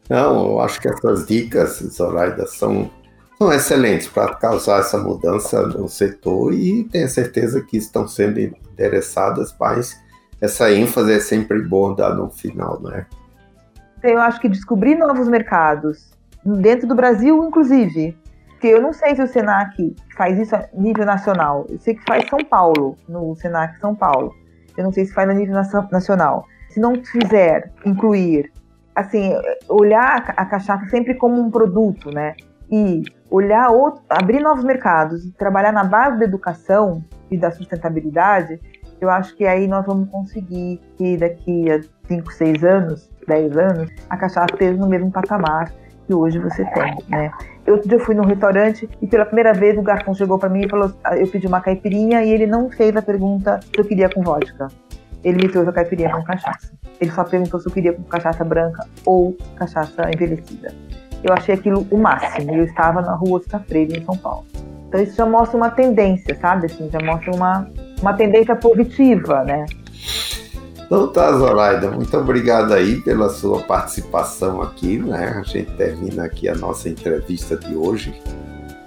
Não, 0.09 0.53
eu 0.53 0.61
acho 0.61 0.81
que 0.81 0.89
essas 0.89 1.27
dicas, 1.27 1.79
Zoraida, 1.79 2.47
são, 2.47 2.91
são 3.39 3.53
excelentes 3.53 4.09
para 4.09 4.35
causar 4.35 4.81
essa 4.81 4.99
mudança 4.99 5.67
no 5.67 5.89
setor 5.89 6.53
e 6.53 6.85
tenho 6.85 7.09
certeza 7.09 7.63
que 7.63 7.77
estão 7.77 8.07
sendo 8.07 8.39
interessadas, 8.39 9.55
mas 9.59 9.99
essa 10.41 10.71
ênfase 10.71 11.13
é 11.13 11.21
sempre 11.21 11.63
bom 11.63 11.95
dar 11.95 12.15
no 12.15 12.31
final, 12.31 12.81
né? 12.81 13.07
Eu 14.03 14.21
acho 14.21 14.39
que 14.41 14.49
descobrir 14.49 14.97
novos 14.97 15.27
mercados, 15.29 16.11
dentro 16.45 16.87
do 16.87 16.95
Brasil, 16.95 17.43
inclusive, 17.43 18.15
porque 18.49 18.67
eu 18.69 18.83
não 18.83 18.93
sei 18.93 19.15
se 19.15 19.23
o 19.23 19.27
Senac 19.27 19.97
faz 20.17 20.39
isso 20.39 20.55
a 20.55 20.67
nível 20.75 21.07
nacional. 21.07 21.67
Eu 21.69 21.79
sei 21.79 21.95
que 21.95 22.05
faz 22.05 22.29
São 22.29 22.39
Paulo, 22.45 22.97
no 23.09 23.35
Senac 23.37 23.79
São 23.81 23.95
Paulo. 23.95 24.35
Eu 24.77 24.85
não 24.85 24.93
sei 24.93 25.07
se 25.07 25.15
faz 25.15 25.29
a 25.29 25.35
nível 25.35 25.55
nacional. 25.91 26.47
Se 26.69 26.81
não 26.81 26.95
fizer 27.05 27.73
incluir 27.85 28.53
assim, 28.95 29.33
olhar 29.69 30.33
a 30.37 30.45
cachaça 30.45 30.87
sempre 30.87 31.15
como 31.15 31.41
um 31.41 31.51
produto, 31.51 32.11
né? 32.11 32.35
E 32.71 33.03
olhar 33.31 33.71
outro, 33.71 34.03
abrir 34.09 34.41
novos 34.41 34.65
mercados 34.65 35.31
trabalhar 35.33 35.73
na 35.73 35.85
base 35.85 36.19
da 36.19 36.25
educação 36.25 37.05
e 37.31 37.37
da 37.37 37.51
sustentabilidade, 37.51 38.61
eu 39.01 39.11
acho 39.11 39.37
que 39.37 39.45
aí 39.45 39.67
nós 39.67 39.85
vamos 39.85 40.09
conseguir 40.09 40.81
que 40.97 41.17
daqui 41.17 41.71
a 41.71 41.81
5, 42.07 42.33
6 42.33 42.65
anos, 42.65 43.11
10 43.27 43.57
anos, 43.57 43.91
a 44.09 44.17
cachaça 44.17 44.47
esteja 44.53 44.79
no 44.79 44.89
mesmo 44.89 45.11
patamar 45.11 45.73
que 46.07 46.15
hoje 46.15 46.39
você 46.39 46.65
tem, 46.67 46.97
né? 47.09 47.31
Eu 47.67 47.75
outro 47.75 47.89
dia 47.89 47.99
fui 47.99 48.15
num 48.15 48.25
restaurante 48.25 48.89
e 49.01 49.07
pela 49.07 49.25
primeira 49.25 49.55
vez 49.55 49.77
o 49.79 49.83
garçom 49.83 50.15
chegou 50.15 50.39
para 50.39 50.51
mim 50.51 50.67
e 50.67 50.69
falou, 50.69 50.93
eu 51.17 51.27
pedi 51.27 51.47
uma 51.47 51.61
caipirinha 51.61 52.23
e 52.23 52.31
ele 52.31 52.47
não 52.47 52.71
fez 52.71 52.95
a 52.95 53.03
pergunta 53.03 53.61
se 53.61 53.79
eu 53.79 53.85
queria 53.85 54.09
com 54.09 54.23
vodka. 54.23 54.69
Ele 55.25 55.39
me 55.39 55.49
trouxe 55.49 55.71
a 55.71 55.73
caipirinha 55.73 56.11
com 56.11 56.23
cachaça. 56.23 56.71
Ele 57.01 57.11
só 57.11 57.25
perguntou 57.25 57.59
se 57.59 57.67
eu 57.69 57.73
queria 57.73 57.93
com 57.93 58.03
cachaça 58.05 58.45
branca 58.45 58.87
ou 59.05 59.37
cachaça 59.57 60.11
envelhecida. 60.15 60.73
Eu 61.23 61.33
achei 61.33 61.55
aquilo 61.55 61.87
o 61.91 61.97
máximo. 61.97 62.55
Eu 62.55 62.65
estava 62.65 63.01
na 63.01 63.15
rua 63.15 63.39
Oscar 63.39 63.63
Freire, 63.65 63.99
em 63.99 64.05
São 64.05 64.17
Paulo. 64.17 64.45
Então 64.89 65.03
isso 65.03 65.17
já 65.17 65.27
mostra 65.27 65.57
uma 65.57 65.71
tendência, 65.71 66.37
sabe? 66.41 66.67
Assim, 66.67 66.89
já 66.91 67.01
mostra 67.01 67.35
uma, 67.35 67.69
uma 68.01 68.13
tendência 68.13 68.55
positiva, 68.55 69.43
né? 69.43 69.65
Então 70.87 71.09
tá, 71.11 71.33
Zoraida, 71.33 71.91
muito 71.91 72.15
obrigado 72.17 72.73
aí 72.73 73.01
pela 73.01 73.31
sua 73.31 73.61
participação 73.63 74.61
aqui, 74.61 74.99
né? 74.99 75.35
A 75.41 75.43
gente 75.43 75.71
termina 75.73 76.25
aqui 76.25 76.49
a 76.49 76.55
nossa 76.55 76.89
entrevista 76.89 77.57
de 77.57 77.75
hoje. 77.75 78.15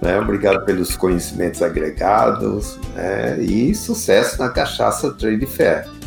Né? 0.00 0.18
Obrigado 0.20 0.64
pelos 0.64 0.96
conhecimentos 0.96 1.60
agregados 1.60 2.78
né? 2.94 3.40
e 3.40 3.74
sucesso 3.74 4.38
na 4.38 4.48
Cachaça 4.48 5.12
Trade 5.12 5.44
Fair. 5.44 5.97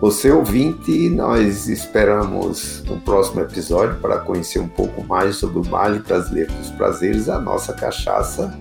Você 0.00 0.30
ouvinte, 0.30 1.08
nós 1.08 1.68
esperamos 1.68 2.84
no 2.84 3.00
próximo 3.00 3.40
episódio 3.40 3.96
para 3.96 4.18
conhecer 4.18 4.58
um 4.58 4.68
pouco 4.68 5.02
mais 5.02 5.36
sobre 5.36 5.58
o 5.58 5.70
mágico 5.70 6.06
brasileiro 6.06 6.52
dos 6.52 6.70
prazeres, 6.70 7.30
a 7.30 7.40
nossa 7.40 7.72
cachaça. 7.72 8.54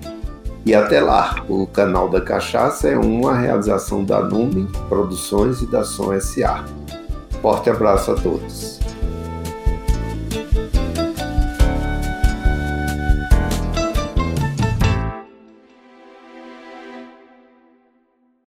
E 0.65 0.74
até 0.74 1.02
lá, 1.02 1.43
o 1.48 1.67
canal 1.67 2.10
da 2.10 2.19
Cachaça 2.21 2.88
é 2.88 2.98
uma 2.98 3.36
realização 3.38 4.04
da 4.04 4.21
Nume 4.21 4.67
Produções 4.89 5.62
e 5.62 5.67
da 5.67 5.84
Som 5.84 6.19
SA. 6.19 6.65
Forte 7.41 7.70
abraço 7.70 8.12
a 8.12 8.16
todos. 8.16 8.74